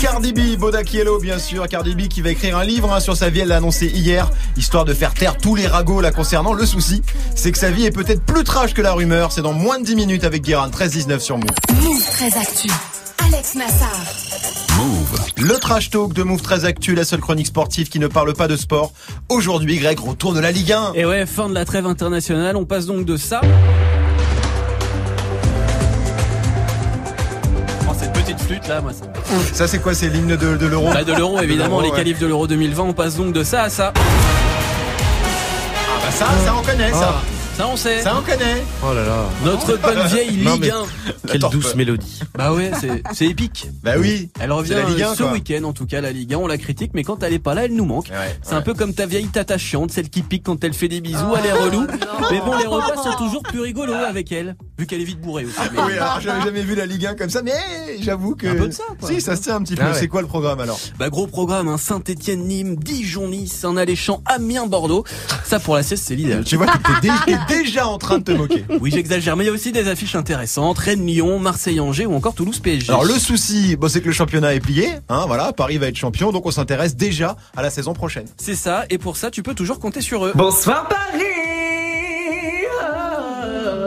[0.00, 1.66] Cardi B, Bodak Yellow, bien sûr.
[1.68, 4.30] Cardi B qui va écrire un livre hein, sur sa vie, elle l'a annoncé hier,
[4.56, 6.52] histoire de faire taire tous les ragots la concernant.
[6.52, 7.02] Le souci,
[7.34, 9.32] c'est que sa vie est peut-être plus trash que la rumeur.
[9.32, 11.46] C'est dans moins de 10 minutes avec Guérin, 13-19 sur Move.
[11.82, 12.68] Move très actu.
[13.26, 14.33] Alex Nassar.
[15.36, 18.48] Le trash talk de Move très Actu, la seule chronique sportive qui ne parle pas
[18.48, 18.92] de sport.
[19.28, 20.92] Aujourd'hui, Greg, retour de la Ligue 1.
[20.94, 23.40] Et ouais, fin de la trêve internationale, on passe donc de ça.
[27.88, 29.04] Oh, cette petite flûte là, moi ça.
[29.52, 31.92] Ça, c'est quoi C'est l'hymne de, de l'Euro Bah, de l'euro évidemment, De les l'Euro,
[31.92, 31.96] ouais.
[32.04, 33.92] qualifs de l'euro 2020, on passe donc de ça à ça.
[33.96, 34.00] Ah
[36.04, 37.20] bah ça, ça on connaît ça.
[37.56, 38.02] Ça on sait.
[38.02, 38.64] Ça on connaît.
[38.82, 39.24] Oh là là.
[39.44, 40.84] Notre bonne vieille Non, Ligue mais 1.
[41.30, 41.76] Quelle douce bah.
[41.76, 42.20] mélodie.
[42.36, 43.68] Bah ouais, c'est c'est épique.
[43.84, 44.28] Bah oui.
[44.40, 46.38] Elle revient la Ligue 1, euh, ce week-end, en tout cas, la Ligue 1.
[46.38, 48.06] On la critique, mais quand elle est pas là, elle nous manque.
[48.10, 50.88] Ouais, C'est un peu comme ta vieille tata chiante, celle qui pique quand elle fait
[50.88, 51.86] des bisous, elle est relou.
[52.32, 55.44] Mais bon, les repas sont toujours plus rigolos avec elle, vu qu'elle est vite bourrée
[55.44, 55.54] aussi.
[55.72, 57.52] Mais- Oui, alors j'avais jamais vu la Ligue 1 comme ça, mais
[58.00, 58.48] j'avoue que.
[58.48, 59.08] Un peu de ça, quoi.
[59.08, 59.82] Si, ça se tient un petit peu.
[59.84, 59.96] Ah ouais.
[59.98, 60.80] C'est quoi le programme alors?
[60.98, 65.04] Bah gros programme, hein, Saint-Étienne-Nîmes, Dijon-Nice, un alléchant Amiens-Bordeaux.
[65.44, 66.42] Ça pour la sieste, c'est l'idéal.
[66.44, 66.66] Tu vois,
[67.00, 67.08] t'es
[67.48, 68.64] déjà en train de te moquer.
[68.80, 70.78] Oui, j'exagère, mais il y a aussi des affiches intéressantes.
[70.78, 72.90] Rennes-Lyon, Marseille-Angers ou encore Toulouse-PSG.
[72.90, 75.96] Alors le souci, bon, c'est que le championnat est plié, hein, voilà, Paris va être
[75.96, 78.26] champion, donc on s'intéresse déjà à la saison prochaine.
[78.36, 80.32] C'est ça, et pour ça, tu peux toujours compter sur eux.
[80.34, 81.24] Bonsoir Paris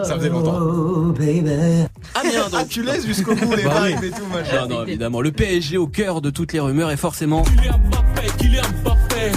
[0.04, 0.58] Ça faisait longtemps.
[0.62, 2.70] Oh baby Amiens Ah, donc.
[2.70, 4.08] tu laisses jusqu'au bout les Bah oui.
[4.08, 4.68] et tout, machin.
[4.68, 5.22] Non, non, évidemment.
[5.22, 7.44] Le PSG au cœur de toutes les rumeurs et forcément.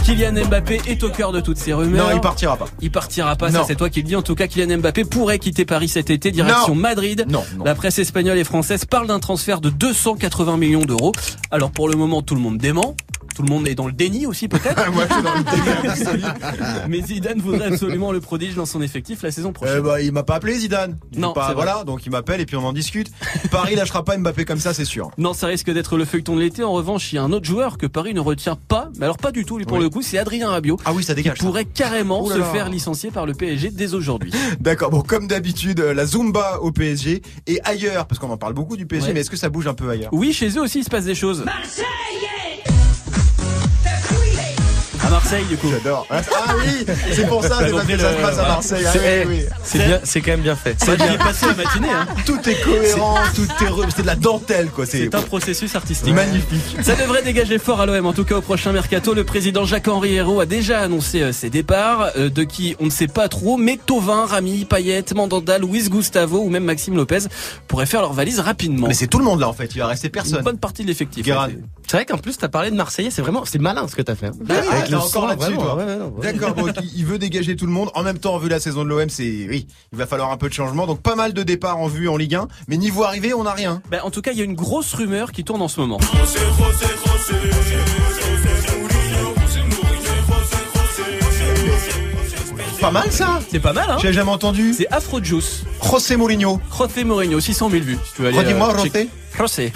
[0.05, 2.09] Kylian Mbappé est au cœur de toutes ces rumeurs.
[2.09, 2.67] Non, il partira pas.
[2.81, 3.61] Il partira pas, Non.
[3.61, 4.17] ça c'est toi qui le dis.
[4.17, 6.81] En tout cas, Kylian Mbappé pourrait quitter Paris cet été, direction Non.
[6.81, 7.25] Madrid.
[7.29, 7.65] Non, non.
[7.65, 11.13] La presse espagnole et française parle d'un transfert de 280 millions d'euros.
[11.51, 12.95] Alors pour le moment, tout le monde dément.
[13.35, 14.91] Tout le monde est dans le déni aussi peut-être.
[14.93, 16.23] Moi, je suis dans le délire absolu.
[16.89, 19.77] Mais Zidane voudrait absolument le prodige dans son effectif la saison prochaine.
[19.79, 20.99] Euh, bah, il m'a pas appelé Zidane.
[21.13, 23.11] Il Non, pas, voilà, donc il m'appelle et puis on en discute.
[23.51, 25.11] Paris lâchera pas Mbappé comme ça, c'est sûr.
[25.19, 26.65] Non, ça risque d'être le feuilleton de l'été.
[26.65, 29.19] En revanche, il y a un autre joueur que Paris ne retient pas, mais alors
[29.19, 29.83] pas du tout, lui pour Oui.
[29.85, 30.79] le coup, c'est Adrien Rabiot.
[30.85, 31.39] Ah oui, ça Qui dégage.
[31.39, 31.45] ça.
[31.45, 32.47] pourrait carrément là se là.
[32.47, 34.33] faire licencier par le PSG dès aujourd'hui.
[34.61, 38.55] D'accord, bon, comme d'habitude, euh, la Zumba au PSG et ailleurs, parce qu'on en parle
[38.55, 39.15] beaucoup du PSG, Ouais.
[39.15, 40.11] mais est-ce que ça bouge un peu ailleurs?
[40.13, 41.45] Oui, chez eux aussi, il se passe des choses.
[45.11, 45.69] À Marseille, du coup.
[45.71, 46.07] J'adore.
[46.09, 46.21] Ah
[46.59, 48.85] oui, c'est pour ça, c'est parce que ça se passe à Marseille.
[48.87, 49.47] Ah C'est oui, oui.
[49.65, 50.77] c'est bien, c'est quand même bien fait.
[50.79, 51.89] C'est bien passé la matinée.
[51.91, 52.07] Hein.
[52.27, 54.87] Tout est cohérent, tout est re- c'est de la dentelle quoi.
[54.87, 56.15] C'est C'est un processus artistique.
[56.15, 56.77] magnifique.
[56.83, 58.07] Ça devrait dégager fort à l'OM.
[58.07, 61.51] En tout cas, au prochain mercato, le président Jacques-Henri Hérault a déjà annoncé euh, ses
[61.51, 65.89] départs, euh, de qui on ne sait pas trop, mais Tovin, Rami, Payet, Mandanda, Luis
[65.89, 67.25] Gustavo ou même Maxime Lopez
[67.67, 68.87] pourraient faire leur valise rapidement.
[68.87, 69.71] Mais c'est tout le monde là en fait.
[69.75, 70.43] Il va rester une personne.
[70.43, 71.27] bonne partie de l'effectif.
[71.27, 74.15] C'est vrai qu'en plus t'as parlé de Marseillais, c'est vraiment, c'est malin ce que t'as
[74.15, 74.27] fait.
[74.27, 74.33] hein.
[74.49, 75.77] Ah, Avec le encore là-dessus, vraiment, toi.
[75.77, 76.33] ouais, ouais, non, ouais.
[76.33, 76.55] D'accord,
[76.97, 77.91] il- veut dégager tout le monde.
[77.95, 80.49] En même temps, vu la saison de l'OM, c'est oui, il va falloir un peu
[80.49, 80.87] de changement.
[80.87, 83.53] Donc pas mal de départs en vue en Ligue 1, mais niveau arrivé, on n'a
[83.53, 83.83] rien.
[83.91, 85.99] Ben, en tout cas, il y a une grosse rumeur qui tourne en ce moment.
[92.81, 93.41] Pas mal ça.
[93.51, 94.73] C'est pas mal, hein J'ai jamais entendu.
[94.73, 95.65] C'est Afro Juice.
[95.83, 96.61] José Mourinho.
[96.77, 97.99] José Mourinho, 600 000 vues.
[98.07, 99.09] Si tu veux aller, Redis-moi, euh, José.
[99.37, 99.73] José.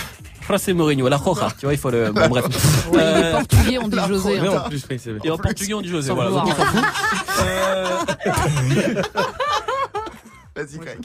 [0.48, 1.48] José Mourinho, la Roja.
[1.58, 2.12] Tu vois, il faut le.
[2.12, 2.44] Bon, bref.
[2.92, 4.40] Oui, Euh, les Portugais, on dit la José.
[4.40, 4.62] Mais hein.
[4.64, 6.12] en plus, oui, c'est Et en portugais, on dit José.
[6.12, 6.46] Voilà, vouloir.
[6.46, 6.84] donc on s'en fout.
[7.46, 9.02] Euh,
[10.56, 10.98] Vas-y, Greg.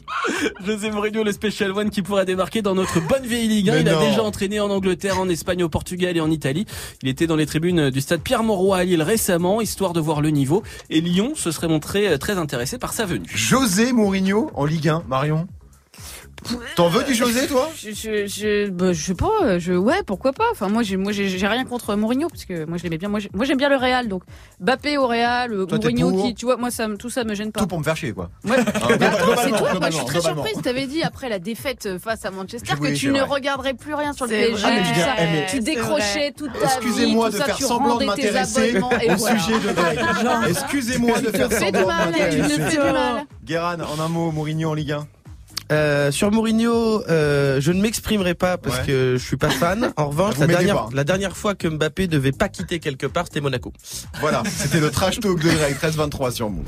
[0.63, 3.73] José Mourinho, le Special One qui pourra démarquer dans notre bonne vieille Ligue 1.
[3.73, 6.67] Mais il a déjà entraîné en Angleterre, en Espagne, au Portugal et en Italie.
[7.02, 10.30] Il était dans les tribunes du stade Pierre-Mauroy à Lille récemment, histoire de voir le
[10.30, 10.62] niveau.
[10.91, 13.28] Et Lyon se serait montré euh, très intéressé par sa venue.
[13.34, 15.47] José Mourinho en Ligue 1, Marion?
[16.75, 17.69] T'en veux du José, toi?
[17.78, 20.45] Je, je, je, bah, je sais pas, je, ouais, pourquoi pas.
[20.52, 23.10] Enfin, moi, j'ai, moi, j'ai, j'ai rien contre Mourinho parce que moi, je l'aimais bien.
[23.10, 24.23] Moi, j'ai- moi, j'aime bien le Real, donc
[24.60, 27.36] Bappé au Real, Toi, Mourinho pour qui, tu vois, moi, ça, me- tout ça me
[27.36, 27.60] gêne pas.
[27.62, 28.30] Tout pour me faire chier, quoi.
[28.45, 28.58] Ouais.
[28.63, 30.54] Globalement, attends, c'est toi, moi, je suis très surprise.
[30.63, 33.21] T'avais dit après la défaite face à Manchester que tu ne vrai.
[33.30, 34.65] regarderais plus rien sur le PSG.
[34.65, 36.65] Ah, eh, tu décrochais toute ta vie.
[36.88, 39.99] Excusez-moi de faire semblant de m'intéresser au sujet de Greg.
[40.49, 42.69] Excusez-moi de faire semblant de m'intéresser.
[42.71, 43.25] du mal.
[43.43, 45.08] Guéran, en un mot, Mourinho en Ligue 1.
[45.71, 48.86] Euh, sur Mourinho, euh, je ne m'exprimerai pas parce Ouais.
[48.88, 49.91] que je suis pas fan.
[49.97, 50.89] En revanche, la dernière, pas.
[50.93, 53.71] la dernière fois que Mbappé devait pas quitter quelque part, c'était Monaco.
[54.19, 56.65] Voilà, c'était le trash talk de Greg, 13-23 sur Move.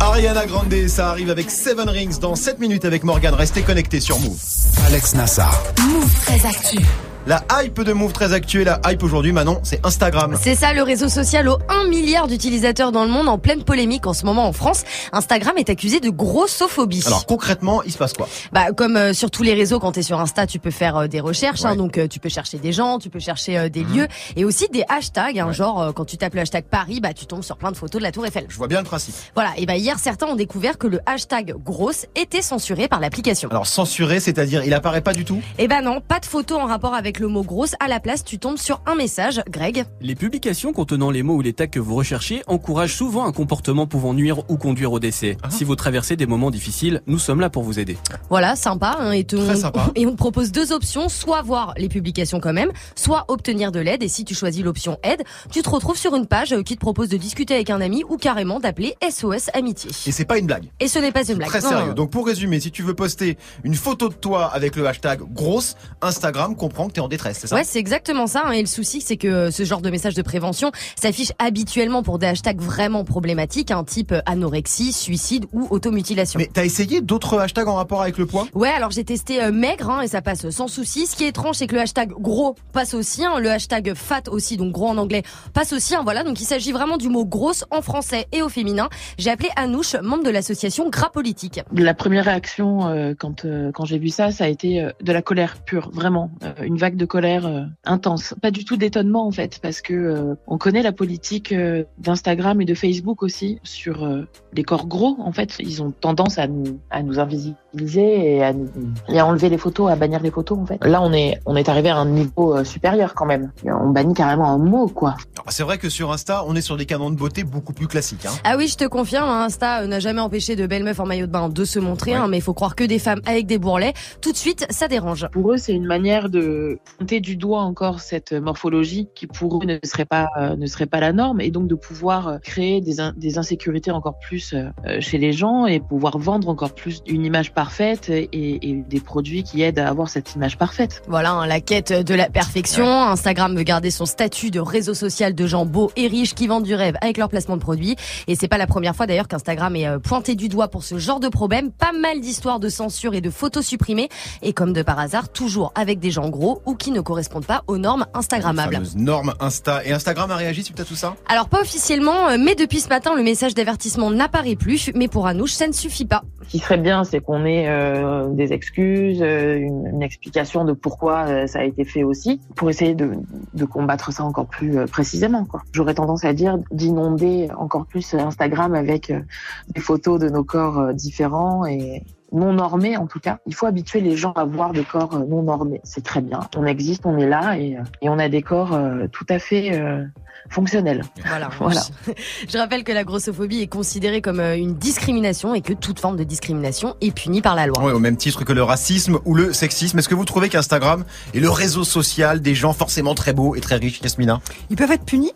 [0.00, 3.32] Ariana Grande, ça arrive avec Seven Rings dans 7 minutes avec Morgan.
[3.34, 4.38] Restez connectés sur Move.
[4.86, 5.62] Alex Nassar.
[5.80, 6.78] Move très actu.
[7.24, 10.36] La hype de Move très actuelle, la hype aujourd'hui, Manon, c'est Instagram.
[10.42, 14.08] C'est ça, le réseau social aux 1 milliard d'utilisateurs dans le monde en pleine polémique
[14.08, 14.82] en ce moment en France.
[15.12, 17.04] Instagram est accusé de grossophobie.
[17.06, 18.28] Alors concrètement, il se passe quoi?
[18.50, 21.06] Bah, comme euh, sur tous les réseaux, quand t'es sur Insta, tu peux faire euh,
[21.06, 21.64] des recherches.
[21.64, 23.96] hein, donc, euh, tu peux chercher des gens, tu peux chercher des Mhm.
[23.96, 25.38] lieux et aussi des hashtags.
[25.38, 28.00] hein, Genre, quand tu tapes le hashtag Paris, bah, tu tombes sur plein de photos
[28.00, 28.46] de la Tour Eiffel.
[28.48, 29.14] Je vois bien le principe.
[29.36, 29.50] Voilà.
[29.58, 33.48] Et bah, hier, certains ont découvert que le hashtag grosse était censuré par l'application.
[33.50, 35.40] Alors censuré, c'est-à-dire il apparaît pas du tout?
[35.58, 37.74] Eh ben non, pas de photo en rapport avec le mot grosse.
[37.80, 39.40] À la place, tu tombes sur un message.
[39.50, 39.84] Greg.
[40.00, 43.86] Les publications contenant les mots ou les tags que vous recherchez encouragent souvent un comportement
[43.86, 45.36] pouvant nuire ou conduire au décès.
[45.42, 45.50] Ah.
[45.50, 47.96] Si vous traversez des moments difficiles, nous sommes là pour vous aider.
[48.30, 48.96] Voilà, sympa.
[49.00, 49.90] Hein, et, te- Très sympa.
[49.94, 53.80] et on te propose deux options, soit voir les publications quand même, soit obtenir de
[53.80, 54.02] l'aide.
[54.02, 57.08] Et si tu choisis l'option aide, tu te retrouves sur une page qui te propose
[57.08, 59.90] de discuter avec un ami ou carrément d'appeler SOS Amitié.
[60.06, 60.64] Et c'est pas une blague.
[60.80, 61.48] Et ce n'est pas une blague.
[61.48, 61.86] Très Non, sérieux.
[61.88, 61.94] non.
[61.94, 65.76] Donc pour résumer, si tu veux poster une photo de toi avec le hashtag grosse,
[66.00, 68.42] Instagram comprend que t'es en détresse, c'est ça Ouais, c'est exactement ça.
[68.46, 68.52] hein.
[68.52, 72.18] Et le souci, c'est que euh, ce genre de message de prévention s'affiche habituellement pour
[72.18, 76.38] des hashtags vraiment problématiques, un type euh, anorexie, suicide ou automutilation.
[76.38, 78.46] Mais t'as essayé d'autres hashtags en rapport avec le poids?
[78.54, 81.06] Ouais, alors j'ai testé euh, maigre hein, et ça passe sans souci.
[81.06, 84.22] Ce qui est étrange, c'est que le hashtag gros passe aussi, hein, le hashtag fat
[84.30, 85.94] aussi, donc gros en anglais, passe aussi.
[85.94, 88.88] hein, voilà, donc il s'agit vraiment du mot grosse en français et au féminin.
[89.18, 91.60] J'ai appelé Anouche, membre de l'association Gras Politique.
[91.74, 95.12] La première réaction euh, quand euh, quand j'ai vu ça, ça a été euh, de
[95.12, 98.34] la colère pure, vraiment, Euh, une vague de colère euh, intense.
[98.40, 102.60] Pas du tout d'étonnement en fait, parce que euh, on connaît la politique euh, d'Instagram
[102.60, 105.16] et de Facebook aussi sur euh, les corps gros.
[105.20, 108.68] En fait, ils ont tendance à nous à nous invisibiliser et à, nous-
[109.08, 110.78] et à enlever les photos, à bannir les photos en fait.
[110.84, 113.50] Là, on est on est arrivé à un niveau euh, supérieur quand même.
[113.64, 115.16] On bannit carrément un mot quoi.
[115.36, 117.86] Alors, C'est vrai que sur Insta, on est sur des canons de beauté beaucoup plus
[117.86, 118.26] classiques.
[118.26, 118.32] Hein.
[118.44, 121.26] Ah oui, je te confirme, hein, Insta n'a jamais empêché de belles meufs en maillot
[121.26, 123.58] de bain de se montrer, hein, mais il faut croire que des femmes avec des
[123.58, 123.92] bourrelets.
[124.20, 125.26] Tout de suite, ça dérange.
[125.32, 129.66] Pour eux, c'est une manière de pointer du doigt encore cette morphologie qui pour eux
[129.66, 132.80] ne serait pas euh, ne serait pas la norme et donc de pouvoir euh, créer
[132.80, 136.74] des, in- des insécurités encore plus euh, euh, chez les gens et pouvoir vendre encore
[136.74, 141.02] plus une image parfaite et, et des produits qui aident à avoir cette image parfaite.
[141.08, 142.86] Voilà, hein, la quête de la perfection.
[142.86, 146.64] Instagram veut garder son statut de réseau social de gens beaux et riches qui vendent
[146.64, 147.96] du rêve avec leur placement de produits.
[148.26, 150.98] Et c'est pas la première fois d'ailleurs qu'Instagram est euh, pointé du doigt pour ce
[150.98, 151.70] genre de problème.
[151.70, 154.08] Pas mal d'histoires de censure et de photos supprimées.
[154.42, 157.62] Et comme de par hasard, toujours avec des gens gros ou qui ne correspondent pas
[157.66, 158.74] aux normes Instagrammables.
[158.74, 159.84] Fameuse norme Insta.
[159.84, 162.88] Et Instagram a réagi suite à tout ça Alors pas officiellement, euh, mais depuis ce
[162.88, 164.90] matin, le message d'avertissement n'apparaît plus.
[164.94, 166.22] Mais pour Anouche, ça ne suffit pas.
[166.44, 170.72] Ce qui serait bien, c'est qu'on ait euh, des excuses, euh, une, une explication de
[170.72, 173.12] pourquoi euh, ça a été fait aussi, pour essayer de,
[173.54, 175.46] de combattre ça encore plus euh, précisément.
[175.72, 179.20] J'aurais tendance à dire d'inonder encore plus Instagram avec euh,
[179.68, 182.02] des photos de nos corps euh, différents et
[182.32, 183.38] non normés en tout cas.
[183.46, 185.80] Il faut habituer les gens à voir des corps euh, non normés.
[185.84, 186.40] C'est très bien.
[186.56, 189.38] On existe, on est là et, euh, et on a des corps euh, tout à
[189.38, 190.04] fait euh,
[190.48, 191.02] fonctionnels.
[191.26, 191.50] Voilà.
[191.58, 191.80] Voilà.
[192.48, 196.24] Je rappelle que la grossophobie est considérée comme une discrimination et que toute forme de
[196.24, 197.82] discrimination est punie par la loi.
[197.82, 199.98] Ouais, au même titre que le racisme ou le sexisme.
[199.98, 203.60] Est-ce que vous trouvez qu'Instagram est le réseau social des gens forcément très beaux et
[203.60, 204.40] très riches, Yasmina?
[204.70, 205.32] Ils peuvent être punis?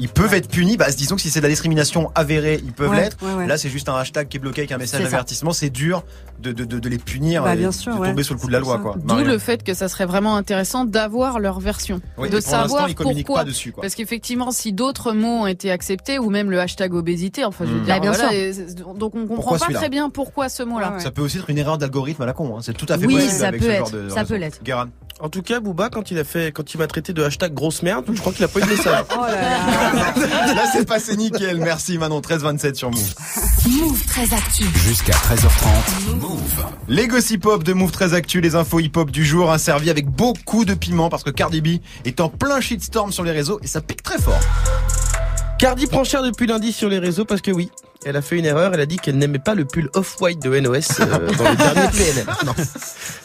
[0.00, 0.76] Ils peuvent être punis.
[0.76, 3.16] Bah, disons que si c'est de la discrimination avérée, ils peuvent Ouais, l'être.
[3.22, 3.46] ouais, ouais.
[3.46, 5.52] Là, c'est juste un hashtag qui est bloqué avec un message d'avertissement.
[5.52, 6.02] C'est dur
[6.40, 8.22] de, de, de, de les punir Bah, et bien de sûr, tomber ouais.
[8.22, 8.96] sous le coup de la loi, quoi.
[9.04, 12.52] D'où le fait que ça serait vraiment intéressant d'avoir leur version, Oui, de et pour
[12.52, 13.42] l'instant, savoir ils communiquent pourquoi.
[13.44, 13.82] pas dessus, quoi.
[13.82, 17.70] Parce qu'effectivement, si d'autres mots ont été acceptés, ou même le hashtag obésité, enfin, je
[17.72, 17.84] veux Mm.
[17.84, 18.94] dire, Bah, bien voilà, sûr.
[18.94, 20.94] donc on comprend Pourquoi pas très bien pourquoi ce mot-là.
[20.98, 22.56] Ça peut aussi être une erreur d'algorithme à la con.
[22.56, 22.60] Hein.
[22.62, 24.36] C'est tout à fait Oui, possible ça avec peut ce être, genre de ça peut
[24.36, 24.62] l'être.
[25.22, 27.82] En tout cas, Booba, quand il a fait, quand il m'a traité de hashtag grosse
[27.82, 29.04] merde, je crois qu'il a pas eu de message.
[29.16, 30.54] Oh là là.
[30.54, 31.58] Là, c'est passé nickel.
[31.58, 32.20] Merci Manon.
[32.20, 33.14] 13-27 sur Move.
[33.68, 34.64] Move très actu.
[34.86, 36.16] Jusqu'à 13h30.
[36.20, 36.64] Move.
[36.88, 39.90] Les gossip hop de Move très Actu, les infos hip hop du jour, hein, servi
[39.90, 43.60] avec beaucoup de piment parce que Cardi B est en plein shitstorm sur les réseaux
[43.62, 44.40] et ça pique très fort.
[45.58, 47.70] Cardi prend cher depuis lundi sur les réseaux parce que oui,
[48.06, 48.72] elle a fait une erreur.
[48.72, 51.88] Elle a dit qu'elle n'aimait pas le pull off-white de NOS euh, dans le dernier
[51.92, 52.26] PNL.
[52.46, 52.54] Non,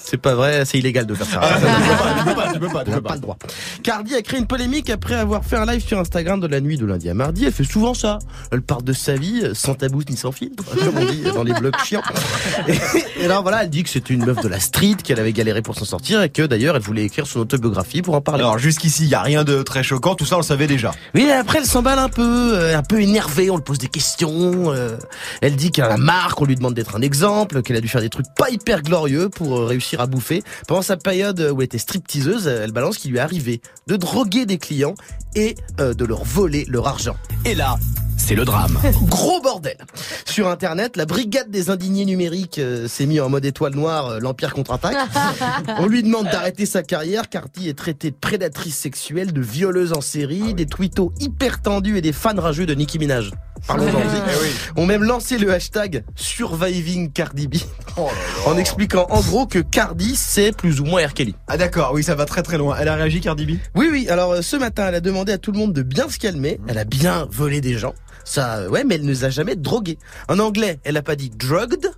[0.06, 1.40] c'est pas vrai, c'est illégal de faire ça.
[1.42, 1.66] Ah, tu peux
[1.96, 3.10] pas, tu peux pas, tu peux pas, tu On peux pas.
[3.10, 3.38] pas le droit.
[3.84, 6.78] Cardi a créé une polémique après avoir fait un live sur Instagram de la nuit
[6.78, 7.46] de lundi à mardi.
[7.46, 8.20] Elle fait souvent ça.
[8.52, 11.44] Elle parle de sa vie euh, sans tabou ni sans filtre, comme on dit dans
[11.44, 12.02] les blogs chiants.
[12.68, 15.34] Et, et là, voilà, elle dit que c'était une meuf de la street, qu'elle avait
[15.34, 18.42] galéré pour s'en sortir et que d'ailleurs elle voulait écrire son autobiographie pour en parler.
[18.44, 20.92] Alors jusqu'ici, il y a rien de très choquant, tout ça on le savait déjà.
[21.14, 22.24] Oui, après elle s'emballe un peu,
[22.56, 24.72] euh, un peu énervée, on lui pose des questions.
[24.74, 24.98] euh,
[25.42, 28.02] elle dit qu'elle a marre, qu'on lui demande d'être un exemple, qu'elle a dû faire
[28.02, 30.44] des trucs pas hyper glorieux pour euh, réussir à bouffer.
[30.68, 34.46] Pendant sa période où elle était stripteaseuse, elle balance qu'il lui est arrivé de droguer
[34.46, 34.96] des clients
[35.36, 37.16] et euh, de leur voler leur argent.
[37.46, 37.78] Et là,
[38.18, 38.80] c'est le drame.
[39.04, 39.78] Gros bordel
[40.26, 44.20] Sur Internet, la brigade des indignés numériques euh, s'est mis en mode étoile noire, euh,
[44.20, 44.96] l'Empire contre-attaque.
[45.80, 47.30] On lui demande d'arrêter sa carrière.
[47.30, 52.02] Cardi est traitée de prédatrice sexuelle, de violeuse en série, des twittos hyper tendus et
[52.02, 53.32] des fans rageux de Nicki Minaj.
[53.68, 54.62] Parlons-en aussi.
[54.76, 57.56] On même lancé le hashtag Surviving Cardi B
[58.46, 61.14] en expliquant en gros que Cardi c'est plus ou moins R.
[61.14, 61.36] Kelly.
[61.48, 62.76] Ah d'accord, oui, ça va très très loin.
[62.80, 63.58] Elle a réagi Cardi B?
[63.76, 64.08] Oui, oui.
[64.10, 66.60] Alors euh, ce matin, elle a demandé à tout le monde de bien se calmer.
[66.68, 67.94] Elle a bien volé des gens.
[68.24, 69.98] Ça, euh, ouais, mais elle ne les a jamais drogués.
[70.28, 71.92] En anglais, elle a pas dit drugged,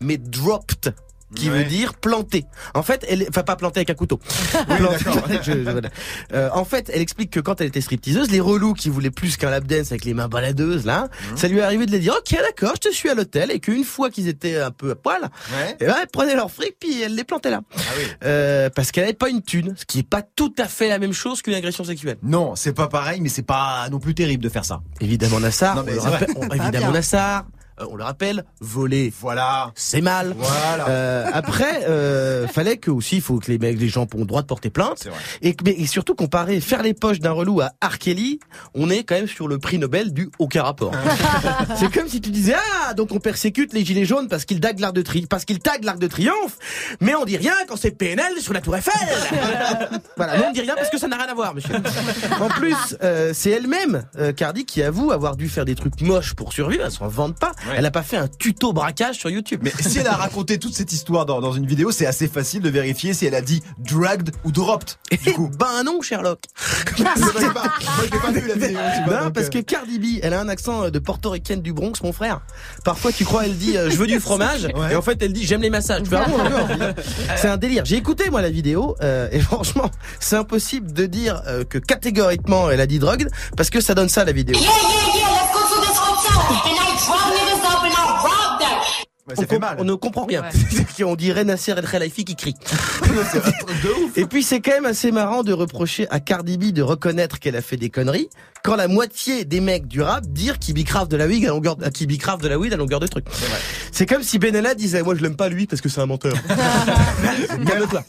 [0.00, 0.94] mais dropped.
[1.34, 1.58] Qui Ouais.
[1.58, 2.44] veut dire planté.
[2.74, 4.20] En fait, elle, enfin pas planté avec un couteau.
[4.68, 5.28] Oui, Planté- d'accord.
[5.42, 5.88] Je- je- voilà.
[6.32, 9.36] Euh, en fait, elle explique que quand elle était stripteaseuse, les relous qui voulaient plus
[9.36, 11.36] qu'un lap dance avec les mains baladeuses là, Mhm.
[11.36, 13.60] ça lui est arrivé de les dire ok d'accord, je te suis à l'hôtel et
[13.60, 15.76] qu'une fois qu'ils étaient un peu à poil, Ouais.
[15.80, 17.60] et ben, elle prenait leur fric puis elle les plantait là.
[17.76, 18.04] Ah oui.
[18.24, 20.98] Euh, parce qu'elle n'avait pas une thune, ce qui est pas tout à fait la
[20.98, 22.16] même chose qu'une agression sexuelle.
[22.22, 24.80] Non, c'est pas pareil, mais c'est pas non plus terrible de faire ça.
[25.00, 26.92] Évidemment Nassar, Non, mais on rappelle- on- évidemment.
[26.92, 27.44] Nassar,
[27.80, 29.12] euh, on le rappelle, voler.
[29.20, 29.72] Voilà.
[29.74, 30.34] C'est mal.
[30.36, 30.88] Voilà.
[30.88, 34.24] Euh, après, euh, fallait que aussi, il faut que les mecs, les gens ont le
[34.24, 34.98] droit de porter plainte.
[35.02, 35.18] C'est vrai.
[35.42, 37.98] Et, mais, et surtout comparer faire les poches d'un relou à R.
[37.98, 38.38] Kelly,
[38.74, 40.92] on est quand même sur le prix Nobel du aucun rapport.
[41.76, 42.54] c'est comme si tu disais
[42.86, 45.58] ah donc on persécute les gilets jaunes parce qu'ils taguent l'arc de tri parce qu'ils
[45.58, 46.58] taguent l'arc de triomphe,
[47.00, 48.92] mais on dit rien quand c'est PNL sur la Tour Eiffel.
[50.16, 51.74] voilà, non on dit rien parce que ça n'a rien à voir, monsieur.
[52.40, 56.34] En plus, euh, c'est elle-même euh, Cardi qui avoue avoir dû faire des trucs moches
[56.34, 56.84] pour survivre.
[56.84, 57.52] Elle s'en vante pas.
[57.68, 57.74] Ouais.
[57.78, 59.60] Elle a pas fait un tuto braquage sur YouTube.
[59.62, 62.60] Mais si elle a raconté toute cette histoire dans, dans une vidéo, c'est assez facile
[62.62, 64.90] de vérifier si elle a dit dragged ou dropped.
[65.24, 65.50] Du coup.
[65.58, 66.40] ben non, Sherlock.
[66.96, 67.72] Je pas, moi,
[68.06, 68.78] je l'ai pas vu la vidéo.
[68.96, 71.60] tu vois, Non, parce euh, que Cardi B, elle a un accent euh, de portoricaine
[71.62, 72.40] du Bronx, mon frère.
[72.84, 74.92] Parfois, tu crois, elle dit euh, je veux du fromage, Ouais.
[74.92, 76.02] et en fait, elle dit j'aime les massages.
[76.04, 77.04] Tu fais, ah bon, d'accord.
[77.36, 77.84] C'est un délire.
[77.84, 82.70] J'ai écouté moi la vidéo, euh, et franchement, c'est impossible de dire euh, que catégoriquement
[82.70, 84.56] elle a dit drogue, parce que ça donne ça la vidéo.
[89.26, 89.76] On, ça fait com- mal.
[89.78, 90.42] on ne comprend rien.
[90.42, 91.04] Ouais.
[91.04, 92.54] on dirait Nasser El Khelaifi qui crie.
[94.16, 97.56] Et puis c'est quand même assez marrant de reprocher à Cardi B de reconnaître qu'elle
[97.56, 98.28] a fait des conneries
[98.62, 101.76] quand la moitié des mecs du rap dire qu'il bicrave de la weed à longueur
[101.76, 103.26] de, qu'il bicrave de la weed à longueur de truc.
[103.92, 106.34] C'est comme si Benalla disait moi je l'aime pas lui parce que c'est un menteur.
[107.66, 108.02] Calme-toi.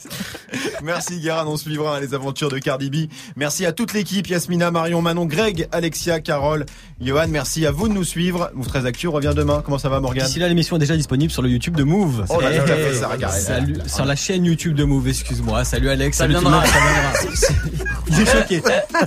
[0.84, 3.10] Merci Guérin, on suivra hein, les aventures de Cardi B.
[3.36, 6.65] Merci à toute l'équipe, Yasmina, Marion, Manon, Greg, Alexia, Carole,
[7.01, 7.28] Johan.
[7.30, 8.49] Merci à vous de nous suivre.
[8.54, 9.62] Move 13 Actu revient demain.
[9.63, 10.25] Comment ça va Morgane?
[10.25, 12.25] D'ici là, l'émission est déjà disponible sur le YouTube de Move.
[12.29, 13.33] Oh Eh, fait ça, regarde.
[13.35, 15.63] Salut, sur la chaîne YouTube de Move, excuse-moi.
[15.63, 16.61] Salut Alex, Ça salut tout le viendra.
[16.61, 17.95] monde, ça viendra.
[18.07, 18.63] Il est choqué.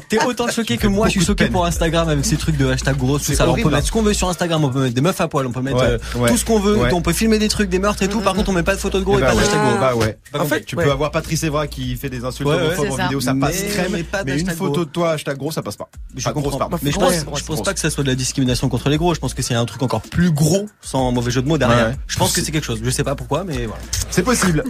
[0.08, 2.96] T'es autant choqué que moi, je suis choqué pour Instagram avec ces trucs de hashtag
[2.96, 3.32] gros, tout ça.
[3.42, 5.20] Alors, on horrible, peut mettre ce qu'on veut sur Instagram, on peut mettre des meufs
[5.20, 6.30] à poil, on peut mettre Ouais, euh, ouais.
[6.30, 6.92] tout ce qu'on veut, Ouais.
[6.92, 8.20] on peut filmer des trucs, des meurtres et tout.
[8.20, 9.44] Par contre, on met pas de photos de gros Eh et bah pas de ouais.
[9.44, 9.78] hashtag gros.
[9.80, 10.18] Bah ouais.
[10.38, 10.84] En fait, tu ouais.
[10.84, 12.62] peux avoir Patrice Evra qui fait des insultes Ouais, ouais.
[12.62, 13.02] homophobes en ça.
[13.04, 13.86] vidéo, ça passe Mais- crème.
[13.92, 15.88] mais pas une d'hashtag photo de toi, hashtag gros, ça passe pas.
[16.16, 16.58] Je Pas grosse, comprends.
[16.58, 16.78] pardon.
[16.82, 17.62] Mais je pense, ouais, je pense grosse.
[17.62, 19.14] pas que ça soit de la discrimination contre les gros.
[19.14, 21.87] Je pense que c'est un truc encore plus gros, sans mauvais jeu de mots derrière.
[21.88, 21.96] Ouais.
[22.06, 22.80] Je pense que c'est quelque chose.
[22.82, 23.82] Je sais pas pourquoi, mais voilà.
[24.10, 24.64] C'est possible.